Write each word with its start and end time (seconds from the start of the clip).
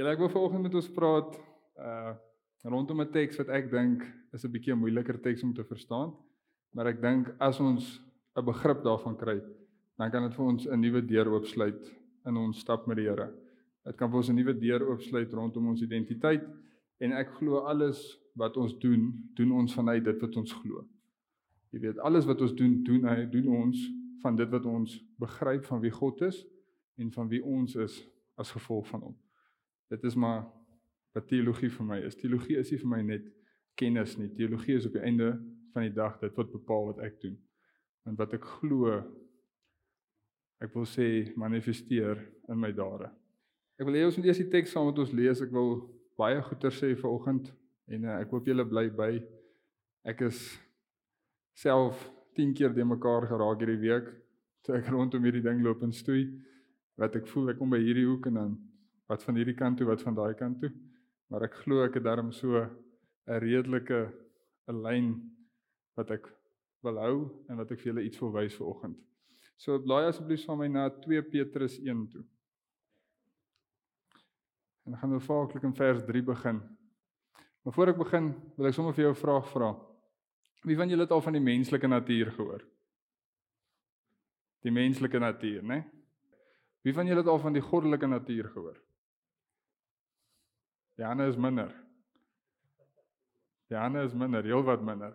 Julle 0.00 0.14
ek 0.14 0.20
wil 0.22 0.30
vanoggend 0.32 0.62
met 0.64 0.76
ons 0.78 0.86
praat 0.96 1.34
uh 1.76 2.12
rondom 2.72 3.02
'n 3.02 3.10
teks 3.12 3.36
wat 3.36 3.50
ek 3.52 3.66
dink 3.68 4.04
is 4.32 4.46
'n 4.46 4.52
bietjie 4.52 4.72
'n 4.72 4.80
moeiliker 4.80 5.20
teks 5.20 5.42
om 5.42 5.52
te 5.52 5.64
verstaan, 5.64 6.14
maar 6.72 6.86
ek 6.88 7.02
dink 7.02 7.28
as 7.38 7.60
ons 7.60 8.00
'n 8.34 8.44
begrip 8.44 8.80
daarvan 8.82 9.16
kry, 9.16 9.42
dan 9.98 10.10
kan 10.10 10.22
dit 10.22 10.34
vir 10.34 10.46
ons 10.46 10.66
'n 10.66 10.80
nuwe 10.80 11.02
deur 11.04 11.28
oopsluit 11.28 11.92
in 12.24 12.36
ons 12.36 12.60
stap 12.60 12.86
met 12.86 12.96
die 12.96 13.08
Here. 13.08 13.28
Dit 13.84 13.96
kan 13.96 14.08
vir 14.08 14.16
ons 14.16 14.28
'n 14.30 14.36
nuwe 14.36 14.54
deur 14.54 14.88
oopsluit 14.88 15.32
rondom 15.32 15.68
ons 15.68 15.82
identiteit 15.82 16.48
en 17.00 17.12
ek 17.12 17.28
glo 17.36 17.58
alles 17.58 18.18
wat 18.36 18.56
ons 18.56 18.78
doen, 18.78 19.12
doen 19.34 19.52
ons 19.52 19.74
vanuit 19.74 20.04
dit 20.04 20.20
wat 20.20 20.36
ons 20.36 20.52
glo. 20.52 20.86
Jy 21.72 21.80
weet, 21.80 21.98
alles 21.98 22.24
wat 22.24 22.40
ons 22.40 22.54
doen, 22.54 22.82
doen 22.84 23.04
hy 23.04 23.26
doen 23.26 23.48
ons 23.48 23.90
van 24.22 24.36
dit 24.36 24.48
wat 24.48 24.64
ons 24.64 25.04
begryp 25.18 25.64
van 25.64 25.80
wie 25.80 25.92
God 25.92 26.22
is 26.22 26.46
en 26.96 27.12
van 27.12 27.28
wie 27.28 27.44
ons 27.44 27.76
is 27.76 28.08
as 28.36 28.50
gevolg 28.50 28.86
van 28.86 29.00
hom. 29.00 29.29
Dit 29.90 30.04
is 30.06 30.14
maar 30.14 30.44
wat 31.16 31.26
teologie 31.28 31.70
vir 31.74 31.86
my 31.86 31.98
is. 32.06 32.16
Teologie 32.18 32.58
is 32.60 32.70
nie 32.70 32.78
vir 32.78 32.90
my 32.92 33.00
net 33.02 33.24
kennis 33.78 34.16
nie. 34.18 34.28
Teologie 34.36 34.76
is 34.78 34.86
op 34.86 34.94
die 34.94 35.02
einde 35.02 35.32
van 35.74 35.86
die 35.86 35.94
dag 35.94 36.18
dit 36.22 36.36
wat 36.38 36.52
bepaal 36.52 36.92
wat 36.92 37.02
ek 37.06 37.18
doen. 37.22 37.34
En 38.06 38.18
wat 38.18 38.36
ek 38.38 38.46
glo 38.60 39.00
ek 40.60 40.74
wil 40.76 40.86
sê 40.86 41.08
manifesteer 41.40 42.20
in 42.52 42.60
my 42.60 42.70
dade. 42.76 43.08
Ek 43.80 43.88
wil 43.88 43.96
hê 43.96 44.04
ons 44.04 44.18
moet 44.18 44.28
eers 44.28 44.42
die 44.42 44.50
teks 44.52 44.74
saam 44.74 44.90
met 44.90 44.98
ons 45.00 45.14
lees. 45.16 45.40
Ek 45.40 45.52
wil 45.54 45.78
baie 46.20 46.40
goeie 46.44 46.72
sê 46.76 46.92
vanoggend 47.00 47.48
en 47.90 48.06
uh, 48.06 48.18
ek 48.20 48.30
hoop 48.34 48.46
julle 48.46 48.66
bly 48.68 48.86
by. 48.94 49.12
Ek 50.06 50.20
is 50.28 50.38
self 51.56 52.04
10 52.38 52.52
keer 52.56 52.74
de 52.76 52.84
mekaar 52.86 53.26
geraak 53.30 53.64
hierdie 53.64 53.80
week. 53.82 54.12
Toe 54.62 54.76
ek 54.78 54.92
rondom 54.92 55.24
hierdie 55.24 55.42
ding 55.44 55.64
loop 55.64 55.82
en 55.82 55.96
stoei 55.96 56.28
wat 57.00 57.16
ek 57.16 57.30
voel 57.32 57.54
ek 57.54 57.58
kom 57.58 57.72
by 57.72 57.80
hierdie 57.80 58.04
hoek 58.04 58.28
en 58.28 58.36
dan 58.36 58.52
wat 59.10 59.26
van 59.26 59.36
hierdie 59.36 59.58
kant 59.58 59.78
toe 59.78 59.90
wat 59.90 60.02
van 60.06 60.14
daai 60.14 60.34
kant 60.38 60.60
toe 60.62 60.70
maar 61.30 61.46
ek 61.46 61.60
glo 61.62 61.84
ek 61.84 61.98
het 61.98 62.06
darm 62.06 62.32
so 62.34 62.58
'n 62.58 63.38
redelike 63.46 64.00
'n 64.68 64.82
lyn 64.82 65.08
wat 65.96 66.10
ek 66.10 66.26
wil 66.82 66.98
hou 66.98 67.16
en 67.48 67.60
wat 67.60 67.70
ek 67.70 67.80
vir 67.80 67.92
julle 67.92 68.04
iets 68.06 68.20
wil 68.22 68.32
wys 68.32 68.56
vir 68.56 68.66
oggend. 68.66 68.98
So 69.60 69.78
blaai 69.78 70.08
asseblief 70.08 70.40
saam 70.40 70.58
met 70.58 70.70
my 70.70 70.78
na 70.78 70.88
2 70.88 71.22
Petrus 71.22 71.78
1 71.78 72.08
toe. 72.08 72.24
En 74.86 74.96
gaan 74.96 75.12
ons 75.12 75.24
vaarklik 75.24 75.62
in 75.68 75.76
vers 75.76 76.02
3 76.08 76.22
begin. 76.22 76.60
Maar 77.62 77.74
voor 77.76 77.92
ek 77.92 77.98
begin, 78.00 78.34
wil 78.56 78.66
ek 78.66 78.74
sommer 78.74 78.94
vir 78.94 79.04
jou 79.04 79.12
'n 79.12 79.22
vraag 79.22 79.48
vra. 79.52 79.70
Wie 80.64 80.76
van 80.76 80.88
julle 80.88 81.02
het 81.02 81.10
al 81.10 81.20
van 81.20 81.32
die 81.32 81.44
menslike 81.44 81.86
natuur 81.86 82.32
gehoor? 82.32 82.62
Die 84.62 84.72
menslike 84.72 85.18
natuur, 85.18 85.62
né? 85.62 85.68
Nee? 85.68 85.84
Wie 86.82 86.94
van 86.94 87.06
julle 87.06 87.20
het 87.20 87.28
al 87.28 87.38
van 87.38 87.52
die 87.52 87.62
goddelike 87.62 88.06
natuur 88.06 88.48
gehoor? 88.48 88.80
Jana 90.98 91.28
is 91.28 91.36
minder. 91.36 91.70
Jana 93.70 94.02
is 94.04 94.14
minder, 94.14 94.44
heel 94.44 94.62
wat 94.66 94.82
minder. 94.82 95.14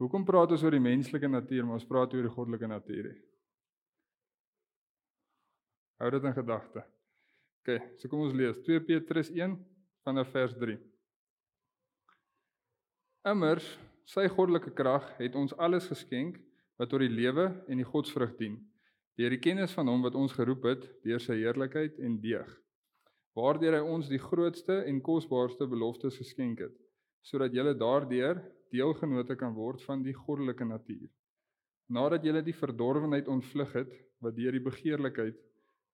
Hoekom 0.00 0.24
praat 0.24 0.52
ons 0.52 0.62
oor 0.64 0.76
die 0.76 0.82
menslike 0.82 1.28
natuur, 1.28 1.64
maar 1.64 1.80
ons 1.80 1.88
praat 1.88 2.14
oor 2.14 2.24
die 2.24 2.32
goddelike 2.32 2.68
natuur? 2.68 3.10
Hou 6.00 6.10
dit 6.14 6.28
in 6.28 6.36
gedagte. 6.36 6.84
OK, 7.60 7.74
so 8.00 8.08
kom 8.08 8.24
ons 8.24 8.36
lees 8.36 8.60
2 8.64 8.80
Petrus 8.88 9.28
1 9.32 9.58
vanaf 10.06 10.30
vers 10.32 10.54
3. 10.56 10.78
Immers, 13.28 13.66
sy 14.08 14.24
goddelike 14.32 14.72
krag 14.76 15.04
het 15.18 15.36
ons 15.36 15.52
alles 15.60 15.88
geskenk 15.90 16.40
wat 16.80 16.88
tot 16.88 17.02
die 17.04 17.12
lewe 17.12 17.50
en 17.68 17.80
die 17.80 17.86
godsvrug 17.86 18.32
dien 18.40 18.58
deur 19.20 19.34
die 19.34 19.42
kennis 19.42 19.74
van 19.76 19.90
hom 19.90 20.00
wat 20.06 20.16
ons 20.16 20.32
geroep 20.32 20.64
het 20.64 20.86
deur 21.04 21.20
sy 21.20 21.36
heerlikheid 21.42 21.98
en 22.00 22.16
deeg 22.22 22.48
waardeur 23.40 23.78
hy 23.78 23.82
ons 23.96 24.08
die 24.10 24.20
grootste 24.20 24.80
en 24.90 25.02
kosbaarste 25.04 25.68
beloftes 25.70 26.18
geskenk 26.20 26.64
het 26.66 26.76
sodat 27.30 27.56
julle 27.56 27.74
daardeur 27.76 28.40
deelgenote 28.74 29.36
kan 29.40 29.54
word 29.56 29.82
van 29.88 30.04
die 30.06 30.14
goddelike 30.16 30.66
natuur 30.68 31.08
nadat 31.98 32.26
julle 32.26 32.42
die 32.46 32.56
verdorwenheid 32.56 33.28
ontvlug 33.28 33.72
het 33.80 33.94
wat 34.24 34.36
deur 34.36 34.56
die 34.56 34.66
begeerlikheid 34.66 35.38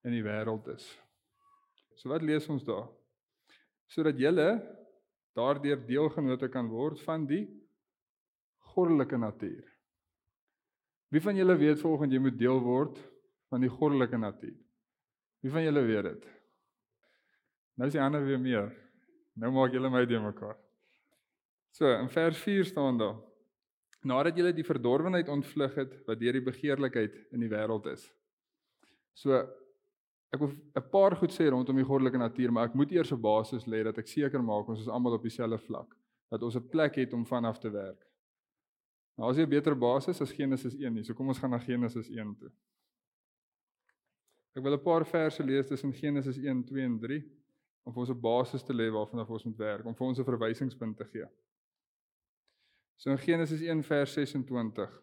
in 0.07 0.17
die 0.17 0.25
wêreld 0.27 0.67
is 0.75 0.89
so 1.97 2.13
wat 2.13 2.27
lees 2.27 2.49
ons 2.53 2.67
daar 2.67 2.89
sodat 3.95 4.19
julle 4.21 4.51
daardeur 5.37 5.81
deelgenote 5.87 6.51
kan 6.53 6.69
word 6.73 7.01
van 7.07 7.25
die 7.31 7.45
goddelike 8.75 9.19
natuur 9.21 9.65
Wie 11.09 11.23
van 11.23 11.37
julle 11.39 11.55
weet 11.57 11.81
volgens 11.81 12.13
jy 12.13 12.19
moet 12.21 12.39
deel 12.39 12.59
word 12.61 12.99
van 13.53 13.63
die 13.63 13.71
goddelike 13.71 14.19
natuur. 14.19 14.57
Wie 15.45 15.53
van 15.53 15.63
julle 15.63 15.85
weet 15.87 16.09
dit? 16.11 16.25
Nou 17.77 17.89
is 17.89 17.97
die 17.97 18.03
ander 18.03 18.25
weer 18.25 18.41
meer. 18.41 18.71
Nou 19.37 19.53
maak 19.53 19.73
julle 19.73 19.91
my 19.93 20.05
de 20.09 20.21
mekaar. 20.21 20.57
So, 21.77 21.91
in 21.93 22.09
vers 22.09 22.39
4 22.41 22.65
staan 22.65 22.99
daar: 22.99 23.17
Nadat 24.07 24.37
julle 24.39 24.55
die 24.55 24.65
verdorwenheid 24.65 25.29
ontvlug 25.29 25.75
het 25.75 25.95
wat 26.07 26.21
deur 26.21 26.39
die 26.39 26.45
begeerlikheid 26.47 27.17
in 27.35 27.43
die 27.43 27.51
wêreld 27.51 27.89
is. 27.91 28.07
So 29.19 29.37
ek 30.33 30.41
wil 30.41 30.53
'n 30.53 30.91
paar 30.91 31.17
goed 31.17 31.33
sê 31.33 31.49
rondom 31.51 31.77
die 31.77 31.85
goddelike 31.85 32.19
natuur, 32.19 32.53
maar 32.53 32.69
ek 32.69 32.75
moet 32.75 32.93
eers 32.93 33.13
'n 33.13 33.21
basis 33.21 33.67
lê 33.67 33.83
dat 33.85 33.99
ek 33.99 34.07
seker 34.07 34.43
maak 34.43 34.69
ons 34.69 34.81
is 34.81 34.89
almal 34.89 35.15
op 35.15 35.23
dieselfde 35.23 35.59
vlak, 35.59 35.97
dat 36.31 36.43
ons 36.43 36.57
'n 36.57 36.69
plek 36.69 36.97
het 36.97 37.13
om 37.13 37.27
vanaf 37.27 37.59
te 37.59 37.71
werk. 37.71 38.07
Nou 39.19 39.31
as 39.31 39.37
jy 39.37 39.43
'n 39.43 39.51
beter 39.51 39.75
basis 39.75 40.21
as 40.21 40.33
Genesis 40.33 40.75
1 40.75 40.95
nie, 40.95 41.05
so 41.05 41.15
kom 41.15 41.29
ons 41.29 41.39
gaan 41.39 41.51
na 41.51 41.59
Genesis 41.59 42.09
1 42.09 42.37
toe. 42.37 42.51
Ek 44.55 44.63
wil 44.63 44.75
'n 44.75 44.85
paar 44.85 45.05
verse 45.05 45.43
lees 45.43 45.67
tussen 45.67 45.93
Genesis 45.93 46.37
1, 46.39 46.65
2 46.65 46.85
en 46.85 46.99
3 46.99 47.25
om 47.87 47.93
vir 47.93 48.01
ons 48.01 48.11
'n 48.11 48.21
basis 48.21 48.63
te 48.63 48.75
lê 48.75 48.91
waarvan 48.91 49.27
ons 49.29 49.45
moet 49.45 49.57
werk, 49.57 49.87
om 49.87 49.95
vir 49.95 50.07
ons 50.07 50.19
'n 50.19 50.25
verwysingspunt 50.25 50.97
te 50.97 51.05
gee. 51.05 51.27
So 52.97 53.11
in 53.11 53.19
Genesis 53.19 53.61
1 53.61 53.83
vers 53.83 54.13
26. 54.13 55.03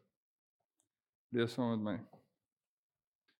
Lees 1.31 1.53
saam 1.53 1.69
met 1.69 1.79
my. 1.79 2.05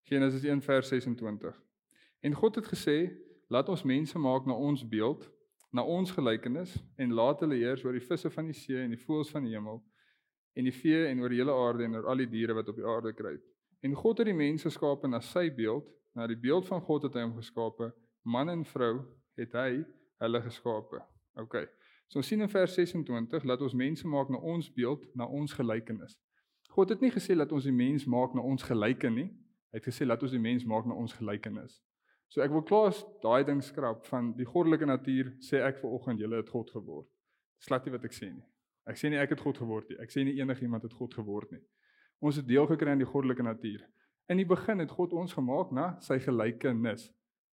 Genesis 0.04 0.44
1 0.44 0.62
vers 0.62 0.88
26. 0.88 1.64
En 2.20 2.34
God 2.34 2.56
het 2.56 2.68
gesê, 2.68 3.12
laat 3.48 3.70
ons 3.70 3.84
mense 3.84 4.20
maak 4.20 4.46
na 4.46 4.54
ons 4.54 4.88
beeld, 4.88 5.30
na 5.72 5.84
ons 5.84 6.12
gelykenis 6.12 6.78
en 6.96 7.12
laat 7.12 7.40
hulle 7.40 7.56
heers 7.56 7.84
oor 7.84 7.94
die 7.94 8.08
visse 8.08 8.30
van 8.30 8.46
die 8.46 8.54
see 8.54 8.84
en 8.84 8.90
die 8.90 9.06
voëls 9.06 9.32
van 9.32 9.44
die 9.44 9.54
hemel 9.54 9.84
en 10.54 10.64
die 10.64 10.74
vee 10.74 11.08
en 11.08 11.20
oor 11.20 11.30
die 11.30 11.38
hele 11.38 11.52
aarde 11.52 11.84
en 11.84 11.96
oor 11.96 12.08
al 12.08 12.18
die 12.18 12.30
diere 12.30 12.54
wat 12.54 12.70
op 12.70 12.76
die 12.76 12.86
aarde 12.86 13.14
kruip. 13.14 13.44
En 13.82 13.96
God 13.96 14.18
het 14.18 14.26
die 14.26 14.34
mense 14.34 14.70
geskape 14.70 15.08
na 15.08 15.20
sy 15.20 15.50
beeld 15.52 15.90
Na 16.14 16.28
die 16.28 16.38
beeld 16.38 16.68
van 16.70 16.82
God 16.82 17.08
het 17.08 17.16
hy 17.18 17.26
hom 17.26 17.36
geskape, 17.40 17.90
man 18.22 18.52
en 18.54 18.64
vrou 18.70 19.02
het 19.40 19.56
hy 19.58 19.84
hulle 20.24 20.42
geskape. 20.42 21.02
OK. 21.42 21.64
So 22.08 22.22
ons 22.22 22.28
sien 22.28 22.42
in 22.42 22.50
vers 22.50 22.74
26 22.74 23.48
dat 23.50 23.62
ons 23.62 23.74
mense 23.74 24.08
maak 24.08 24.30
na 24.30 24.38
ons 24.38 24.70
beeld, 24.74 25.08
na 25.16 25.26
ons 25.26 25.54
gelykenis. 25.54 26.18
God 26.74 26.90
het 26.90 27.02
nie 27.02 27.12
gesê 27.14 27.36
dat 27.38 27.52
ons 27.52 27.66
die 27.66 27.74
mens 27.74 28.06
maak 28.10 28.34
na 28.34 28.42
ons 28.42 28.64
gelyke 28.66 29.10
nie. 29.10 29.30
Hy 29.74 29.80
het 29.82 29.88
gesê 29.90 30.06
dat 30.10 30.22
ons 30.26 30.34
die 30.34 30.42
mens 30.42 30.66
maak 30.66 30.86
na 30.90 30.98
ons 30.98 31.14
gelykenis. 31.18 31.80
So 32.34 32.42
ek 32.42 32.54
wil 32.54 32.64
klaar 32.66 32.96
daai 33.22 33.44
ding 33.46 33.62
skrap 33.62 34.08
van 34.10 34.32
die 34.38 34.48
goddelike 34.50 34.88
natuur 34.90 35.36
sê 35.42 35.62
ek 35.62 35.78
ver 35.82 35.94
oggend 35.94 36.22
julle 36.22 36.40
het 36.42 36.50
God 36.50 36.72
geword. 36.74 37.10
Dis 37.62 37.70
glad 37.70 37.86
nie 37.86 37.94
wat 37.94 38.08
ek 38.10 38.16
sê 38.18 38.32
nie. 38.32 38.46
Ek 38.90 38.98
sê 39.00 39.10
nie 39.10 39.20
ek 39.22 39.36
het 39.36 39.44
God 39.44 39.60
geword 39.62 39.90
nie. 39.90 40.00
Ek 40.02 40.12
sê 40.12 40.26
nie 40.26 40.40
enigiemand 40.42 40.86
het 40.86 40.96
God 40.98 41.14
geword 41.14 41.54
nie. 41.54 41.62
Ons 42.26 42.40
het 42.42 42.48
deel 42.50 42.66
gekry 42.70 42.94
aan 42.94 43.04
die 43.04 43.10
goddelike 43.10 43.46
natuur. 43.46 43.84
In 44.32 44.42
die 44.42 44.48
begin 44.48 44.82
het 44.82 44.92
God 44.92 45.14
ons 45.14 45.36
gemaak 45.36 45.72
na 45.76 45.92
sy 46.02 46.18
gelykenis. 46.24 47.10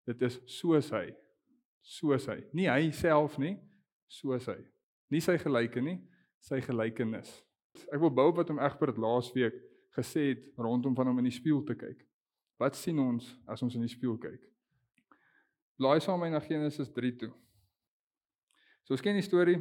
Dit 0.08 0.24
is 0.26 0.40
soos 0.48 0.92
hy. 0.96 1.10
Soos 1.82 2.28
hy. 2.30 2.42
Nie 2.54 2.70
hy 2.70 2.92
self 2.96 3.38
nie, 3.42 3.56
soos 4.08 4.48
hy. 4.52 4.60
Nie 5.10 5.22
sy 5.24 5.38
gelyke 5.42 5.82
nie, 5.82 5.98
sy 6.44 6.62
gelykenis. 6.64 7.32
Ek 7.90 8.02
wil 8.02 8.14
bou 8.14 8.30
wat 8.38 8.50
hom 8.52 8.62
Egbert 8.62 9.00
laasweek 9.02 9.56
gesê 9.96 10.30
het 10.32 10.46
rondom 10.58 10.96
van 10.98 11.10
hom 11.10 11.22
in 11.22 11.30
die 11.30 11.36
spieël 11.36 11.64
te 11.66 11.76
kyk. 11.78 12.04
Wat 12.60 12.76
sien 12.76 13.00
ons 13.00 13.32
as 13.50 13.64
ons 13.66 13.76
in 13.78 13.86
die 13.86 13.92
spieël 13.92 14.18
kyk? 14.22 14.42
Blaai 15.80 16.00
saam 16.04 16.20
my 16.20 16.30
na 16.30 16.42
Genesis 16.44 16.92
3 16.92 17.14
toe. 17.22 17.32
So 18.84 18.98
ons 18.98 19.04
ken 19.06 19.16
die 19.16 19.24
storie. 19.24 19.58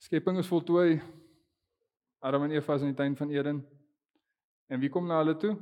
Skepping 0.00 0.40
is 0.40 0.48
voltooi. 0.48 0.96
Adam 2.24 2.46
en 2.46 2.54
Eva 2.56 2.78
is 2.78 2.84
in 2.86 2.94
die 2.94 2.96
tuin 2.96 3.16
van 3.16 3.32
Eden. 3.34 3.60
En 4.72 4.80
wie 4.80 4.88
kom 4.88 5.06
na 5.08 5.20
hulle 5.20 5.36
toe? 5.36 5.52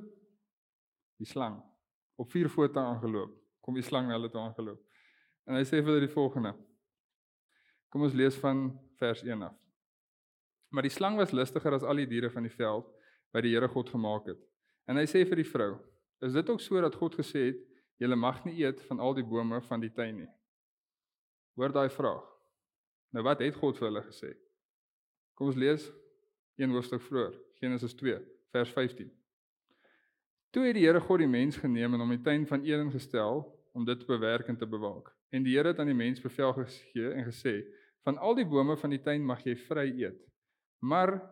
Die 1.19 1.27
slang. 1.27 1.59
Op 2.15 2.31
vier 2.31 2.51
voete 2.51 2.79
aangeloop. 2.79 3.42
Kom 3.62 3.79
die 3.79 3.87
slang 3.87 4.09
na 4.09 4.19
hulle 4.19 4.31
toe 4.31 4.43
aangeloop. 4.43 4.81
En 5.47 5.59
hy 5.59 5.62
sê 5.67 5.81
vir 5.81 5.93
hulle 5.93 6.06
die 6.06 6.12
volgende. 6.12 6.53
Kom 7.93 8.05
ons 8.06 8.17
lees 8.17 8.37
van 8.43 8.70
vers 9.00 9.23
1 9.23 9.47
af. 9.47 9.55
Maar 10.73 10.87
die 10.88 10.94
slang 10.94 11.19
was 11.20 11.35
lustiger 11.37 11.76
as 11.76 11.85
al 11.85 12.00
die 12.00 12.09
diere 12.09 12.31
van 12.32 12.47
die 12.47 12.55
veld 12.55 12.88
wat 13.32 13.44
die 13.44 13.53
Here 13.53 13.69
God 13.69 13.91
gemaak 13.93 14.31
het. 14.32 14.41
En 14.88 14.99
hy 14.99 15.05
sê 15.06 15.23
vir 15.29 15.43
die 15.43 15.49
vrou: 15.49 15.76
"Is 16.25 16.32
dit 16.32 16.49
ook 16.50 16.61
so 16.61 16.81
dat 16.81 16.97
God 16.97 17.14
gesê 17.20 17.47
het 17.50 17.61
jy 18.00 18.09
mag 18.17 18.44
nie 18.44 18.64
eet 18.64 18.81
van 18.88 19.00
al 19.00 19.14
die 19.14 19.25
bome 19.25 19.61
van 19.69 19.81
die 19.81 19.93
tuin 19.93 20.17
nie?" 20.17 20.31
Hoor 21.56 21.73
daai 21.73 21.91
vraag. 21.91 22.25
Nou 23.12 23.23
wat 23.25 23.41
het 23.41 23.55
God 23.55 23.76
vir 23.76 23.91
hulle 23.91 24.03
gesê? 24.03 24.32
Kom 25.35 25.47
ons 25.47 25.56
lees 25.56 25.91
een 26.56 26.70
hoofstuk 26.70 27.03
vroeër, 27.03 27.37
Genesis 27.61 27.94
2 27.94 28.19
vers 28.53 28.73
15. 28.73 29.22
Toe 30.52 30.66
het 30.66 30.76
die 30.76 30.84
Here 30.84 31.00
God 31.00 31.22
die 31.22 31.31
mens 31.31 31.56
geneem 31.56 31.94
en 31.96 32.02
hom 32.02 32.10
in 32.12 32.19
die 32.20 32.26
tuin 32.26 32.43
van 32.44 32.64
Eden 32.66 32.90
gestel 32.93 33.46
om 33.72 33.87
dit 33.88 34.00
te 34.02 34.08
bewerk 34.08 34.50
en 34.52 34.58
te 34.60 34.66
bewaak. 34.69 35.08
En 35.32 35.46
die 35.46 35.54
Here 35.56 35.72
het 35.72 35.78
aan 35.81 35.88
die 35.88 35.96
mens 35.96 36.20
bevel 36.20 36.52
gegee 36.58 37.08
en 37.16 37.25
gesê: 37.25 37.62
"Van 38.04 38.19
al 38.19 38.37
die 38.37 38.44
bome 38.44 38.76
van 38.76 38.90
die 38.90 39.00
tuin 39.00 39.25
mag 39.25 39.40
jy 39.44 39.56
vry 39.56 39.87
eet, 40.02 40.20
maar 40.84 41.22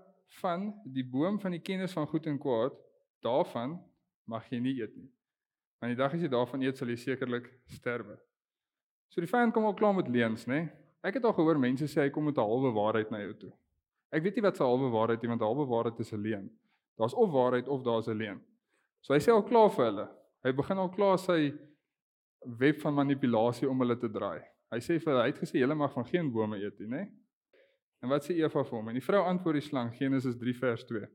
van 0.41 0.73
die 0.85 1.05
boom 1.05 1.41
van 1.41 1.53
die 1.53 1.61
kennis 1.61 1.93
van 1.93 2.07
goed 2.07 2.27
en 2.27 2.39
kwaad, 2.39 2.73
daarvan 3.21 3.77
mag 4.25 4.49
jy 4.49 4.59
nie 4.59 4.81
eet 4.81 4.97
nie. 4.97 5.11
Want 5.81 5.93
die 5.93 6.01
dag 6.01 6.15
as 6.15 6.21
jy 6.21 6.29
daarvan 6.29 6.63
eet, 6.63 6.77
sal 6.77 6.89
jy 6.89 6.97
sekerlik 6.97 7.53
sterwe." 7.67 8.17
So 9.11 9.21
die 9.21 9.29
vyand 9.29 9.53
kom 9.53 9.65
al 9.65 9.75
klaar 9.75 9.95
met 9.95 10.09
leuns, 10.09 10.47
né? 10.47 10.71
Ek 11.03 11.15
het 11.15 11.25
al 11.25 11.33
gehoor 11.33 11.59
mense 11.59 11.85
sê 11.85 12.07
hy 12.07 12.11
kom 12.11 12.25
met 12.25 12.39
'n 12.39 12.41
halwe 12.41 12.73
waarheid 12.73 13.11
na 13.11 13.19
jou 13.21 13.35
toe. 13.35 13.53
Ek 14.13 14.23
weet 14.23 14.37
nie 14.37 14.43
wat 14.43 14.61
'n 14.61 14.65
halwe 14.65 14.89
waarheid 14.91 15.23
is, 15.23 15.29
want 15.29 15.41
halwe 15.41 15.67
waarheid 15.67 16.01
is 16.01 16.13
'n 16.13 16.23
leuen. 16.23 16.51
Daar's 16.97 17.15
of 17.15 17.31
waarheid 17.31 17.69
of 17.69 17.83
daar's 17.83 18.09
'n 18.09 18.17
leuen. 18.17 18.41
So 19.01 19.15
hy 19.15 19.21
sê 19.23 19.33
al 19.33 19.47
klaar 19.47 19.71
vir 19.75 19.87
hulle. 19.89 20.07
Hy 20.45 20.53
begin 20.57 20.81
al 20.81 20.93
klaar 20.93 21.19
sy 21.21 21.53
web 22.61 22.81
van 22.81 22.97
manipulasie 22.97 23.69
om 23.69 23.81
hulle 23.83 23.97
te 24.01 24.09
draai. 24.13 24.41
Hy 24.71 24.79
sê 24.85 24.99
vir 25.01 25.13
hulle, 25.13 25.25
hy 25.25 25.33
het 25.33 25.41
gesê 25.43 25.61
julle 25.61 25.77
mag 25.77 25.93
van 25.93 26.07
geen 26.09 26.31
bome 26.33 26.61
eet 26.61 26.79
nie, 26.81 26.89
né? 26.93 27.03
En 28.01 28.09
wat 28.13 28.25
sê 28.25 28.37
Eva 28.39 28.63
vir 28.65 28.77
hom? 28.79 28.89
En 28.89 28.97
die 28.97 29.05
vrou 29.05 29.21
antwoord 29.29 29.59
die 29.59 29.67
slang 29.67 29.91
Genesis 29.97 30.39
3 30.41 30.55
vers 30.57 30.87
2. 30.89 31.09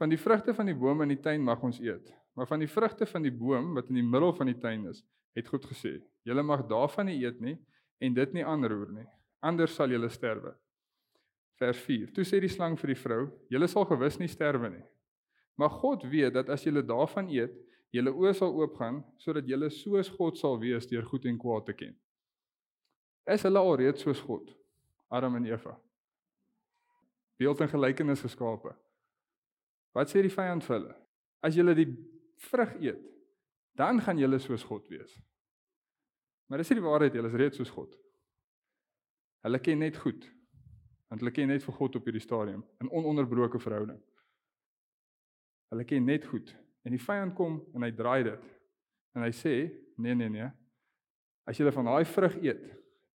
Van 0.00 0.10
die 0.10 0.18
vrugte 0.18 0.54
van 0.56 0.66
die 0.66 0.74
bome 0.74 1.04
in 1.06 1.12
die 1.12 1.20
tuin 1.22 1.44
mag 1.44 1.62
ons 1.62 1.78
eet, 1.82 2.08
maar 2.34 2.48
van 2.50 2.62
die 2.62 2.70
vrugte 2.70 3.06
van 3.06 3.26
die 3.26 3.34
boom 3.34 3.74
wat 3.76 3.90
in 3.92 4.00
die 4.00 4.06
middel 4.06 4.32
van 4.34 4.48
die 4.48 4.56
tuin 4.58 4.88
is, 4.90 5.04
het 5.36 5.50
God 5.52 5.68
gesê, 5.70 5.98
julle 6.26 6.42
mag 6.42 6.64
daarvan 6.70 7.06
nie 7.10 7.20
eet 7.20 7.38
nie 7.44 7.58
en 8.02 8.16
dit 8.16 8.32
nie 8.34 8.46
aanroer 8.46 8.94
nie, 8.96 9.06
anders 9.44 9.76
sal 9.76 9.92
julle 9.92 10.08
sterwe. 10.10 10.54
Vers 11.60 11.78
4. 11.84 12.14
Toe 12.16 12.24
sê 12.24 12.40
die 12.40 12.50
slang 12.50 12.78
vir 12.80 12.94
die 12.94 12.98
vrou, 12.98 13.26
julle 13.52 13.68
sal 13.68 13.84
gewis 13.86 14.16
nie 14.18 14.30
sterwe 14.32 14.72
nie. 14.72 14.82
Maar 15.60 15.70
God 15.70 16.06
weet 16.08 16.32
dat 16.32 16.48
as 16.48 16.62
julle 16.64 16.80
daarvan 16.84 17.28
eet, 17.28 17.52
julle 17.92 18.12
oë 18.16 18.32
sal 18.38 18.54
oopgaan 18.56 19.02
sodat 19.20 19.48
julle 19.50 19.68
soos 19.74 20.08
God 20.16 20.38
sal 20.40 20.56
wees 20.62 20.86
deur 20.88 21.04
goed 21.04 21.26
en 21.28 21.36
kwaad 21.40 21.66
te 21.68 21.74
ken. 21.76 21.92
Is 23.28 23.44
hulle 23.44 23.60
alreeds 23.60 24.06
soos 24.06 24.22
God? 24.24 24.48
Adam 25.12 25.36
en 25.36 25.48
Eva. 25.50 25.74
Beeld 27.36 27.60
en 27.60 27.68
gelykenis 27.68 28.22
geskape. 28.24 28.72
Wat 29.96 30.08
sê 30.08 30.22
die 30.24 30.32
vyand 30.32 30.64
vir 30.64 30.76
hulle? 30.78 30.94
As 31.44 31.56
julle 31.58 31.74
die 31.76 31.88
vrug 32.48 32.72
eet, 32.80 33.02
dan 33.76 34.00
gaan 34.00 34.20
julle 34.20 34.38
soos 34.40 34.64
God 34.64 34.88
wees. 34.88 35.12
Maar 36.48 36.62
dis 36.62 36.72
nie 36.72 36.80
die 36.80 36.86
waarheid, 36.86 37.14
julle 37.14 37.28
is 37.28 37.36
reeds 37.36 37.60
soos 37.60 37.72
God. 37.74 37.92
Hulle 39.44 39.60
ken 39.60 39.84
net 39.84 39.98
goed. 40.00 40.24
Want 41.10 41.20
hulle 41.20 41.34
ken 41.36 41.52
net 41.52 41.64
vir 41.66 41.76
God 41.76 42.00
op 42.00 42.08
hierdie 42.08 42.24
stadium 42.24 42.64
in 42.80 42.92
ononderbroke 42.92 43.60
verhouding. 43.60 44.00
Hulle 45.70 45.86
ken 45.86 46.04
net 46.04 46.26
goed. 46.26 46.50
En 46.82 46.94
die 46.94 47.02
vyand 47.02 47.34
kom 47.38 47.60
en 47.74 47.84
hy 47.86 47.90
draai 47.94 48.24
dit. 48.26 48.46
En 49.14 49.24
hy 49.24 49.30
sê, 49.34 49.54
nee 50.00 50.16
nee 50.18 50.30
nee. 50.32 50.48
As 51.48 51.58
julle 51.58 51.72
van 51.74 51.90
daai 51.90 52.04
vrug 52.08 52.36
eet, 52.42 52.62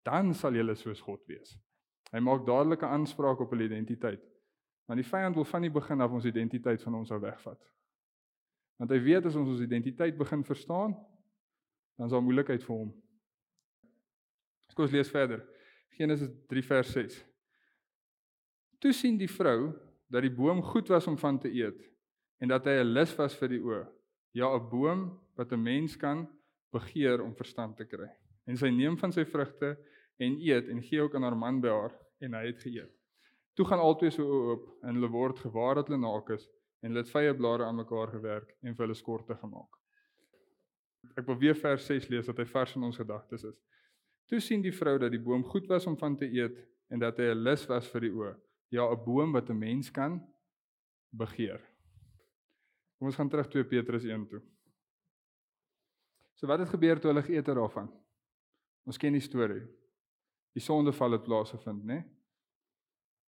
dan 0.06 0.35
sal 0.37 0.56
julle 0.56 0.75
soos 0.79 1.01
God 1.03 1.23
wees. 1.31 1.55
Hy 2.12 2.21
maak 2.23 2.45
dadelike 2.47 2.87
aanspraak 2.87 3.41
op 3.43 3.55
hulle 3.55 3.67
identiteit. 3.67 4.23
Want 4.87 5.01
die 5.01 5.09
vyand 5.09 5.39
wil 5.39 5.47
van 5.49 5.65
die 5.65 5.73
begin 5.73 6.05
af 6.05 6.12
ons 6.12 6.29
identiteit 6.29 6.83
van 6.85 6.99
ons 7.01 7.11
af 7.15 7.23
wegvat. 7.25 7.61
Want 8.79 8.93
hy 8.93 9.00
weet 9.03 9.27
as 9.31 9.39
ons 9.39 9.49
ons 9.55 9.62
identiteit 9.65 10.19
begin 10.19 10.45
verstaan, 10.45 10.95
dan 11.97 12.07
is 12.07 12.15
daar 12.15 12.23
moeilikheid 12.23 12.62
vir 12.67 12.75
hom. 12.75 12.93
Kom 14.75 14.89
ons 14.89 14.95
lees 14.95 15.11
verder. 15.11 15.45
Genesis 15.95 16.31
3 16.50 16.62
vers 16.67 16.93
6. 16.97 17.19
Toe 18.83 18.93
sien 18.93 19.19
die 19.19 19.31
vrou 19.31 19.73
dat 20.11 20.27
die 20.27 20.33
boom 20.35 20.61
goed 20.67 20.91
was 20.91 21.07
om 21.11 21.17
van 21.19 21.39
te 21.41 21.50
eet 21.55 21.79
en 22.39 22.49
dat 22.49 22.65
hy 22.65 22.81
'n 22.81 22.95
lus 22.95 23.15
was 23.17 23.35
vir 23.35 23.49
die 23.49 23.63
oë. 23.63 23.85
Ja, 24.33 24.55
'n 24.55 24.69
boom 24.71 25.21
wat 25.37 25.53
'n 25.53 25.63
mens 25.63 25.97
kan 25.97 26.29
begeer 26.73 27.23
om 27.23 27.35
verstand 27.35 27.77
te 27.77 27.85
kry. 27.85 28.09
En 28.47 28.57
sy 28.57 28.69
neem 28.69 28.99
van 28.99 29.13
sy 29.13 29.25
vrugte 29.25 29.77
en 30.19 30.39
eet 30.41 30.69
en 30.69 30.83
gee 30.83 31.01
ook 31.01 31.15
aan 31.15 31.23
haar 31.23 31.37
man 31.37 31.61
by 31.61 31.69
haar 31.69 31.95
en 32.21 32.35
hy 32.35 32.47
het 32.47 32.61
geëet. 32.61 32.93
Toe 33.55 33.67
gaan 33.67 33.79
albei 33.79 34.11
so 34.11 34.27
oop 34.27 34.67
en 34.83 34.95
hulle 34.95 35.11
word 35.11 35.39
gewaar 35.39 35.75
dat 35.75 35.89
hulle 35.89 36.01
naak 36.01 36.31
is 36.31 36.49
en 36.83 36.91
hulle 36.91 37.05
het 37.05 37.11
vye 37.11 37.35
blare 37.35 37.65
aan 37.65 37.79
mekaar 37.79 38.11
gewerk 38.13 38.57
en 38.63 38.75
vir 38.75 38.87
hulle 38.87 38.99
skorte 38.99 39.37
gemaak. 39.41 39.79
Ek 41.17 41.27
wil 41.27 41.39
weer 41.39 41.57
vers 41.57 41.87
6 41.87 42.09
lees 42.11 42.27
dat 42.27 42.41
hy 42.41 42.47
vars 42.51 42.75
in 42.77 42.83
ons 42.83 42.99
gedagtes 42.99 43.45
is. 43.45 43.61
Toe 44.29 44.41
sien 44.41 44.63
die 44.65 44.73
vrou 44.75 44.97
dat 44.99 45.13
die 45.13 45.23
boom 45.23 45.45
goed 45.45 45.69
was 45.69 45.87
om 45.87 45.97
van 46.01 46.17
te 46.17 46.27
eet 46.27 46.57
en 46.91 46.99
dat 46.99 47.19
hy 47.19 47.31
'n 47.31 47.45
lus 47.45 47.67
was 47.69 47.89
vir 47.93 48.01
die 48.01 48.11
oë. 48.13 48.35
Ja, 48.71 48.91
'n 48.91 49.05
boom 49.05 49.33
wat 49.33 49.51
'n 49.51 49.59
mens 49.59 49.91
kan 49.91 50.21
begeer. 51.13 51.61
Kom 53.05 53.11
ons 53.11 53.19
gaan 53.21 53.29
terug 53.29 53.51
2 53.53 53.67
Petrus 53.69 54.05
1 54.09 54.23
toe. 54.31 54.39
So 56.41 56.49
wat 56.49 56.62
het 56.62 56.71
gebeur 56.73 56.97
toe 56.97 57.11
hulle 57.11 57.21
geëet 57.27 57.51
het 57.51 57.59
daarvan? 57.59 57.91
Ons 58.89 58.97
ken 58.97 59.12
die 59.12 59.21
storie. 59.21 59.61
Die 60.56 60.62
sondeval 60.65 61.19
het 61.19 61.27
plaasgevind, 61.27 61.83
né? 61.85 61.99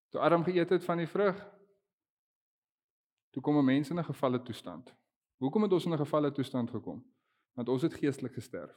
Toe 0.08 0.23
Adam 0.25 0.46
geëet 0.46 0.73
het 0.73 0.87
van 0.87 1.02
die 1.02 1.08
vrug, 1.12 1.43
toe 3.37 3.43
kom 3.44 3.58
'n 3.61 3.64
mens 3.69 3.90
in 3.90 4.00
'n 4.00 4.08
gefalle 4.08 4.40
toestand. 4.43 4.94
Hoekom 5.44 5.69
het 5.69 5.73
ons 5.73 5.84
in 5.84 5.93
'n 5.93 6.05
gefalle 6.05 6.32
toestand 6.32 6.70
gekom? 6.70 7.05
Want 7.52 7.69
ons 7.69 7.82
het 7.82 7.94
geestelik 7.94 8.32
gesterf. 8.32 8.75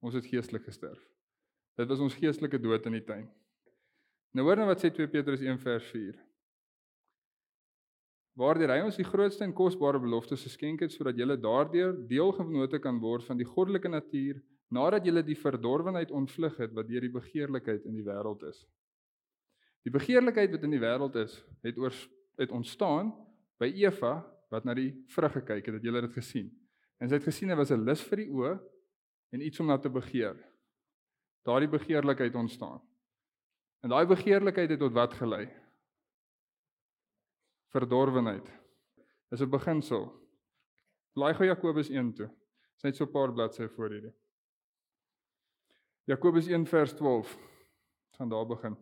Ons 0.00 0.14
het 0.14 0.24
geestelik 0.24 0.64
gesterf. 0.64 1.04
Dit 1.76 1.88
was 1.88 2.00
ons 2.00 2.14
geestelike 2.14 2.60
dood 2.60 2.86
in 2.86 2.92
die 2.92 3.04
tuin. 3.04 3.28
Nou 4.32 4.46
hoor 4.46 4.56
nou 4.56 4.68
wat 4.68 4.80
sê 4.80 4.90
2 4.90 5.08
Petrus 5.08 5.40
1 5.40 5.58
vers 5.58 5.84
4 5.84 6.27
waardeur 8.38 8.70
hy 8.70 8.82
ons 8.86 8.98
die 8.98 9.06
grootste 9.06 9.42
en 9.42 9.54
kosbare 9.56 9.98
beloftes 9.98 10.44
geskenk 10.46 10.84
het 10.84 10.94
sodat 10.94 11.18
julle 11.18 11.36
daardeur 11.42 11.96
deelgenote 12.10 12.78
kan 12.78 13.00
word 13.02 13.26
van 13.26 13.40
die 13.40 13.48
goddelike 13.48 13.90
natuur 13.90 14.38
nadat 14.70 15.06
julle 15.08 15.24
die 15.26 15.38
verdorwenheid 15.38 16.12
ontvlug 16.14 16.58
het 16.62 16.74
wat 16.76 16.86
deur 16.86 17.02
die 17.02 17.14
begeerlikheid 17.14 17.86
in 17.88 17.96
die 17.96 18.04
wêreld 18.06 18.44
is. 18.46 18.60
Die 19.82 19.94
begeerlikheid 19.94 20.52
wat 20.52 20.66
in 20.66 20.74
die 20.76 20.82
wêreld 20.82 21.16
is, 21.18 21.38
het 21.64 21.78
oor 21.80 21.94
het 22.38 22.54
ontstaan 22.54 23.10
by 23.58 23.70
Eva 23.80 24.20
wat 24.52 24.66
na 24.68 24.74
die 24.76 24.92
vrug 25.10 25.34
gekyk 25.40 25.66
het, 25.66 25.78
het 25.80 25.86
julle 25.88 26.04
dit 26.06 26.14
gesien. 26.14 26.50
En 27.02 27.08
sy 27.08 27.18
het 27.18 27.26
gesien 27.26 27.50
dit 27.50 27.58
was 27.58 27.72
'n 27.72 27.84
lus 27.84 28.02
vir 28.10 28.22
die 28.22 28.30
oë 28.30 28.58
en 29.32 29.40
iets 29.40 29.60
om 29.60 29.66
na 29.66 29.78
te 29.78 29.90
begeer. 29.90 30.36
Daardie 31.44 31.68
begeerlikheid 31.68 32.34
ontstaan. 32.34 32.80
En 33.82 33.90
daai 33.90 34.06
begeerlikheid 34.06 34.70
het 34.70 34.78
tot 34.78 34.92
wat 34.92 35.14
gelei? 35.14 35.48
Verdorwenheid. 37.74 38.48
Dis 39.30 39.42
'n 39.42 39.50
beginsel. 39.50 40.08
Blaai 41.14 41.34
gou 41.34 41.46
Jakobus 41.46 41.90
1 41.90 42.12
toe. 42.14 42.28
Dis 42.74 42.84
net 42.84 42.96
so 42.96 43.04
'n 43.04 43.12
paar 43.12 43.32
bladsye 43.32 43.68
voor 43.68 43.90
hierdie. 43.90 44.14
Jakobus 46.06 46.46
1 46.48 46.66
vers 46.66 46.92
12. 46.92 47.36
Gaan 48.16 48.28
daar 48.28 48.46
begin. 48.46 48.76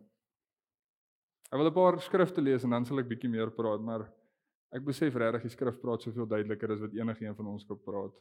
Ek 1.50 1.58
wil 1.58 1.66
'n 1.66 1.72
paar 1.72 2.00
skrifte 2.00 2.40
lees 2.40 2.64
en 2.64 2.70
dan 2.70 2.84
sal 2.84 2.98
ek 2.98 3.08
bietjie 3.08 3.30
meer 3.30 3.50
praat, 3.50 3.80
maar 3.80 4.12
ek 4.72 4.84
besef 4.84 5.14
regtig 5.14 5.42
die 5.42 5.50
skrif 5.50 5.80
praat 5.80 6.02
soveel 6.02 6.26
duideliker 6.26 6.72
as 6.72 6.80
wat 6.80 6.92
enige 6.92 7.24
een 7.24 7.34
van 7.34 7.46
ons 7.46 7.64
kan 7.64 7.78
praat. 7.78 8.12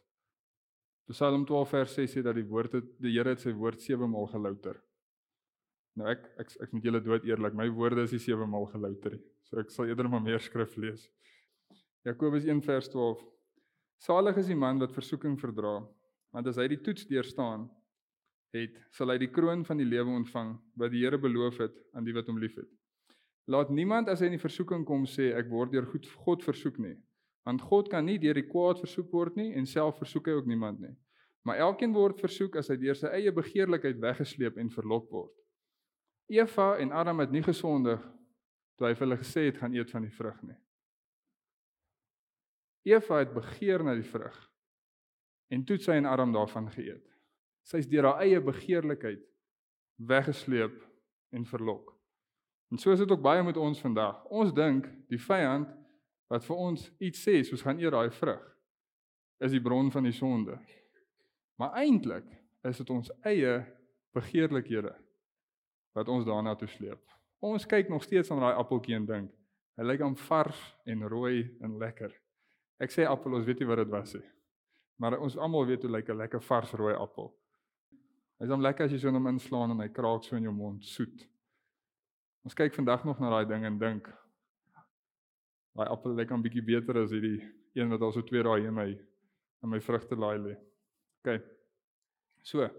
Psalm 1.10 1.45
12 1.45 1.69
vers 1.69 1.93
6 1.93 2.13
sê 2.15 2.24
dat 2.24 2.36
die 2.36 2.48
woord 2.48 2.72
het 2.74 2.86
die 3.01 3.12
Here 3.13 3.29
het 3.29 3.39
sy 3.39 3.51
woord 3.53 3.81
7 3.81 4.10
maal 4.10 4.27
gelouter. 4.27 4.81
Nou 5.96 6.10
ek 6.12 6.25
ek 6.42 6.52
ek 6.66 6.74
moet 6.75 6.88
julle 6.90 7.00
dood 7.04 7.25
eerlik, 7.28 7.56
my 7.56 7.70
woorde 7.72 8.04
is 8.04 8.12
nie 8.16 8.24
sewe 8.24 8.48
maal 8.50 8.68
gelouter 8.72 9.16
nie. 9.16 9.24
So 9.48 9.62
ek 9.62 9.72
sal 9.72 9.88
eerder 9.88 10.10
maar 10.12 10.24
meer 10.24 10.44
skrif 10.44 10.75
lees. 10.82 11.08
Jakobus 12.06 12.46
1 12.46 12.62
vers 12.66 12.90
12. 12.92 13.22
Salig 14.04 14.38
is 14.42 14.50
die 14.52 14.60
man 14.60 14.82
wat 14.84 14.94
versoeking 14.94 15.38
verdra, 15.40 15.80
want 16.36 16.50
as 16.52 16.60
hy 16.60 16.68
die 16.74 16.82
toets 16.84 17.08
deurstaan 17.08 17.70
het, 18.56 18.75
sal 18.96 19.14
hy 19.14 19.18
die 19.24 19.32
kroon 19.32 19.64
van 19.68 19.80
die 19.80 19.88
lewe 19.88 20.12
ontvang 20.20 20.52
wat 20.80 20.92
die 20.92 21.06
Here 21.06 21.20
beloof 21.22 21.62
het 21.64 21.78
aan 21.96 22.08
die 22.08 22.16
wat 22.16 22.28
hom 22.28 22.42
liefhet. 22.44 22.68
Laat 23.48 23.72
niemand 23.72 24.10
as 24.12 24.20
hy 24.20 24.30
in 24.32 24.36
die 24.36 24.42
versoeking 24.42 24.84
kom 24.88 25.06
sê 25.08 25.32
ek 25.38 25.48
word 25.52 25.72
deur 25.72 25.88
goed 25.88 26.08
God 26.25 26.44
versoek 26.44 26.80
nie, 26.82 26.96
want 27.48 27.64
God 27.72 27.90
kan 27.94 28.08
nie 28.08 28.18
deur 28.20 28.36
die 28.36 28.48
kwaad 28.50 28.82
versoek 28.84 29.12
word 29.14 29.40
nie 29.40 29.54
en 29.56 29.68
self 29.70 30.00
versoek 30.02 30.28
hy 30.28 30.38
ook 30.42 30.50
niemand 30.50 30.82
nie. 30.84 30.96
Maar 31.46 31.62
elkeen 31.70 31.94
word 31.94 32.20
versoek 32.20 32.58
as 32.60 32.72
hy 32.74 32.80
deur 32.82 32.98
sy 32.98 33.12
eie 33.14 33.32
begeerlikheid 33.32 34.02
weggesleep 34.02 34.58
en 34.58 34.72
verlok 34.74 35.12
word. 35.14 35.34
Eva 36.27 36.75
en 36.77 36.91
Adam 36.91 37.20
het 37.20 37.32
nie 37.32 37.44
gesondig 37.46 38.01
toe 38.75 38.88
hy 38.89 38.96
vir 38.96 39.05
hulle 39.05 39.22
gesê 39.22 39.46
het 39.50 39.60
gaan 39.62 39.75
eet 39.75 39.91
van 39.94 40.05
die 40.08 40.13
vrug 40.13 40.38
nie. 40.44 40.58
Eva 42.89 43.22
het 43.22 43.34
begeer 43.34 43.84
na 43.86 43.96
die 43.98 44.08
vrug 44.08 44.36
en 45.53 45.63
toe 45.65 45.77
sy 45.77 46.00
en 46.00 46.10
Adam 46.10 46.34
daarvan 46.34 46.72
geëet. 46.74 47.05
Sy's 47.65 47.88
deur 47.89 48.10
haar 48.10 48.25
eie 48.25 48.41
begeerlikheid 48.41 49.22
weggesleep 50.01 50.75
en 51.34 51.46
verlok. 51.46 51.94
En 52.74 52.82
so 52.82 52.91
is 52.91 53.00
dit 53.00 53.12
ook 53.12 53.22
baie 53.22 53.44
met 53.46 53.58
ons 53.58 53.79
vandag. 53.82 54.24
Ons 54.34 54.53
dink 54.53 54.89
die 55.10 55.22
vyand 55.22 55.70
wat 56.29 56.46
vir 56.46 56.58
ons 56.58 56.89
iets 56.98 57.22
sê 57.22 57.39
soos 57.46 57.63
gaan 57.65 57.79
eet 57.79 57.94
daai 57.94 58.10
vrug 58.12 58.44
is 59.44 59.51
die 59.51 59.62
bron 59.62 59.91
van 59.91 60.05
die 60.08 60.15
sonde. 60.15 60.58
Maar 61.60 61.75
eintlik 61.84 62.27
is 62.65 62.79
dit 62.82 62.89
ons 62.89 63.12
eie 63.27 63.60
begeerlikhede 64.15 64.96
wat 65.96 66.12
ons 66.12 66.25
daarna 66.28 66.56
toe 66.60 66.68
sleep. 66.68 67.02
Ons 67.40 67.66
kyk 67.70 67.90
nog 67.90 68.04
steeds 68.04 68.32
aan 68.32 68.44
daai 68.44 68.60
appeltjie 68.60 68.96
en 68.98 69.08
dink, 69.08 69.32
hy 69.80 69.84
lyk 69.86 70.04
aan 70.04 70.16
vars 70.28 70.62
en 70.86 71.08
rooi 71.12 71.46
en 71.64 71.78
lekker. 71.80 72.12
Ek 72.84 72.92
sê 72.92 73.06
appel, 73.08 73.38
ons 73.38 73.46
weet 73.48 73.62
nie 73.62 73.70
wat 73.70 73.84
dit 73.84 73.92
was 73.92 74.16
nie. 74.18 74.25
Maar 75.00 75.18
ons 75.20 75.38
almal 75.38 75.68
weet 75.68 75.84
hoe 75.84 75.92
lyk 75.92 76.10
'n 76.10 76.18
lekker 76.18 76.42
vars 76.42 76.72
rooi 76.74 76.94
appel. 76.96 77.34
Hy's 78.40 78.50
hom 78.50 78.62
lekker 78.62 78.86
as 78.86 78.92
jy 78.92 79.00
so 79.00 79.08
in 79.08 79.16
hom 79.16 79.28
inslaan 79.28 79.72
en 79.72 79.80
hy 79.80 79.88
kraak 79.88 80.24
so 80.24 80.36
in 80.36 80.44
jou 80.44 80.54
mond, 80.54 80.84
soet. 80.84 81.28
Ons 82.44 82.54
kyk 82.54 82.74
vandag 82.75 83.06
nog 83.06 83.20
na 83.20 83.30
daai 83.30 83.48
ding 83.48 83.66
en 83.66 83.80
dink 83.80 84.10
daai 85.75 85.88
appel 85.92 86.16
lyk 86.16 86.32
'n 86.32 86.44
bietjie 86.44 86.66
beter 86.66 86.98
as 87.04 87.12
hierdie 87.12 87.42
een 87.75 87.90
wat 87.90 88.02
al 88.02 88.12
so 88.12 88.22
2 88.22 88.44
dae 88.44 88.68
in 88.68 88.74
my 88.74 88.90
in 89.64 89.70
my 89.70 89.80
vrugtelaai 89.80 90.38
lê. 90.40 90.56
OK. 91.20 91.42
So, 92.44 92.70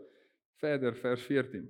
verder 0.60 0.94
vers 0.94 1.22
14. 1.22 1.68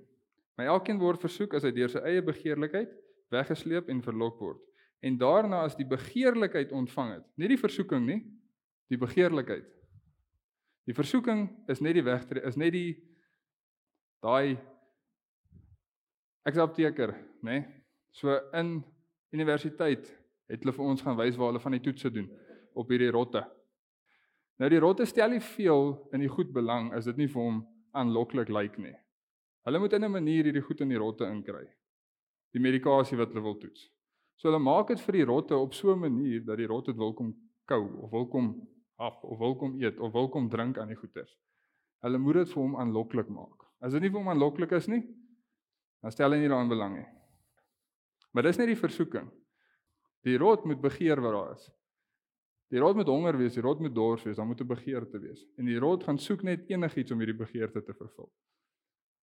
Maar 0.57 0.73
elkeen 0.73 0.99
word 0.99 1.21
versoek 1.21 1.53
as 1.53 1.65
hy 1.67 1.71
deur 1.75 1.91
sy 1.93 2.01
eie 2.09 2.23
begeerlikheid 2.25 2.93
weggesleep 3.33 3.91
en 3.93 4.01
verlok 4.01 4.39
word. 4.41 4.61
En 5.05 5.17
daarna 5.21 5.61
as 5.67 5.75
die 5.77 5.85
begeerlikheid 5.85 6.71
ontvang 6.73 7.17
het, 7.17 7.25
nie 7.37 7.51
die 7.51 7.59
versoeking 7.61 8.07
nie, 8.07 8.21
die 8.89 8.97
begeerlikheid. 8.97 9.67
Die 10.87 10.95
versoeking 10.95 11.45
is 11.69 11.83
net 11.83 11.97
die 11.99 12.05
wegtree, 12.07 12.41
is 12.47 12.57
net 12.57 12.73
die 12.73 12.95
daai 14.23 14.57
ek's 16.47 16.61
apteker, 16.63 17.13
nê? 17.43 17.59
Nee? 17.59 17.65
So 18.17 18.33
in 18.57 18.79
universiteit 19.35 20.07
het 20.47 20.63
hulle 20.63 20.73
vir 20.73 20.87
ons 20.89 21.03
gaan 21.03 21.17
wys 21.19 21.35
waar 21.37 21.51
hulle 21.51 21.61
van 21.61 21.75
die 21.75 21.83
toetse 21.85 22.09
doen 22.09 22.29
op 22.77 22.89
hierdie 22.89 23.11
rotte. 23.13 23.43
Nou 24.57 24.69
die 24.71 24.81
rotte 24.81 25.05
stel 25.05 25.35
nie 25.35 25.43
veel 25.43 25.91
in 26.15 26.23
die 26.23 26.31
goed 26.31 26.49
belang 26.55 26.89
as 26.97 27.05
dit 27.05 27.19
nie 27.19 27.29
vir 27.29 27.43
hom 27.43 27.59
aanloklik 27.97 28.49
lyk 28.49 28.79
nie. 28.81 28.95
Hulle 29.67 29.79
moet 29.83 29.93
in 29.93 30.03
'n 30.05 30.11
manier 30.11 30.45
hierdie 30.47 30.63
goed 30.63 30.79
in 30.81 30.93
die 30.93 30.97
rotte 30.97 31.25
inkry. 31.27 31.65
Die 32.55 32.61
medikasie 32.63 33.17
wat 33.17 33.33
hulle 33.33 33.43
wil 33.43 33.57
toets. 33.59 33.89
So 34.39 34.47
hulle 34.47 34.63
maak 34.63 34.87
dit 34.87 35.01
vir 35.01 35.17
die 35.17 35.25
rotte 35.27 35.57
op 35.57 35.73
so 35.73 35.91
'n 35.91 35.99
manier 35.99 36.45
dat 36.45 36.57
die 36.57 36.67
rotte 36.71 36.91
dit 36.91 36.97
wil 36.97 37.13
kom 37.13 37.35
kou 37.65 37.83
of 38.03 38.11
wil 38.11 38.27
kom 38.27 38.47
hap 38.97 39.23
of 39.23 39.37
wil 39.37 39.55
kom 39.55 39.75
eet 39.81 39.99
of 39.99 40.13
wil 40.13 40.29
kom 40.29 40.49
drink 40.49 40.77
aan 40.77 40.87
die 40.87 40.95
goeters. 40.95 41.35
Hulle 42.01 42.17
moet 42.17 42.33
dit 42.33 42.53
vir 42.53 42.61
hom 42.63 42.75
aanloklik 42.75 43.29
maak. 43.29 43.65
As 43.81 43.91
dit 43.91 44.01
nie 44.01 44.09
vir 44.09 44.19
hom 44.19 44.29
aanloklik 44.29 44.71
is 44.71 44.87
nie, 44.87 45.03
dan 46.01 46.11
stel 46.11 46.31
hy 46.31 46.39
nie 46.39 46.47
daaraan 46.47 46.69
belang 46.69 46.95
nie. 46.95 47.07
Maar 48.33 48.43
dis 48.43 48.57
net 48.57 48.67
die 48.67 48.79
versoeking. 48.79 49.29
Die 50.23 50.37
rot 50.37 50.65
moet 50.65 50.81
begeer 50.81 51.21
wat 51.21 51.33
daar 51.33 51.53
is. 51.55 51.69
Die 52.71 52.79
rot 52.79 52.95
moet 52.95 53.07
honger 53.07 53.37
wees, 53.37 53.55
die 53.55 53.61
rot 53.61 53.79
moet 53.79 53.95
dors 53.95 54.23
wees, 54.23 54.35
dan 54.37 54.47
moet 54.47 54.61
'n 54.61 54.67
begeerte 54.67 55.19
wees. 55.19 55.45
En 55.57 55.65
die 55.65 55.79
rot 55.79 56.03
gaan 56.03 56.17
soek 56.17 56.43
net 56.43 56.69
enigiets 56.69 57.11
om 57.11 57.19
hierdie 57.19 57.37
begeerte 57.37 57.83
te 57.83 57.93
vervul. 57.93 58.31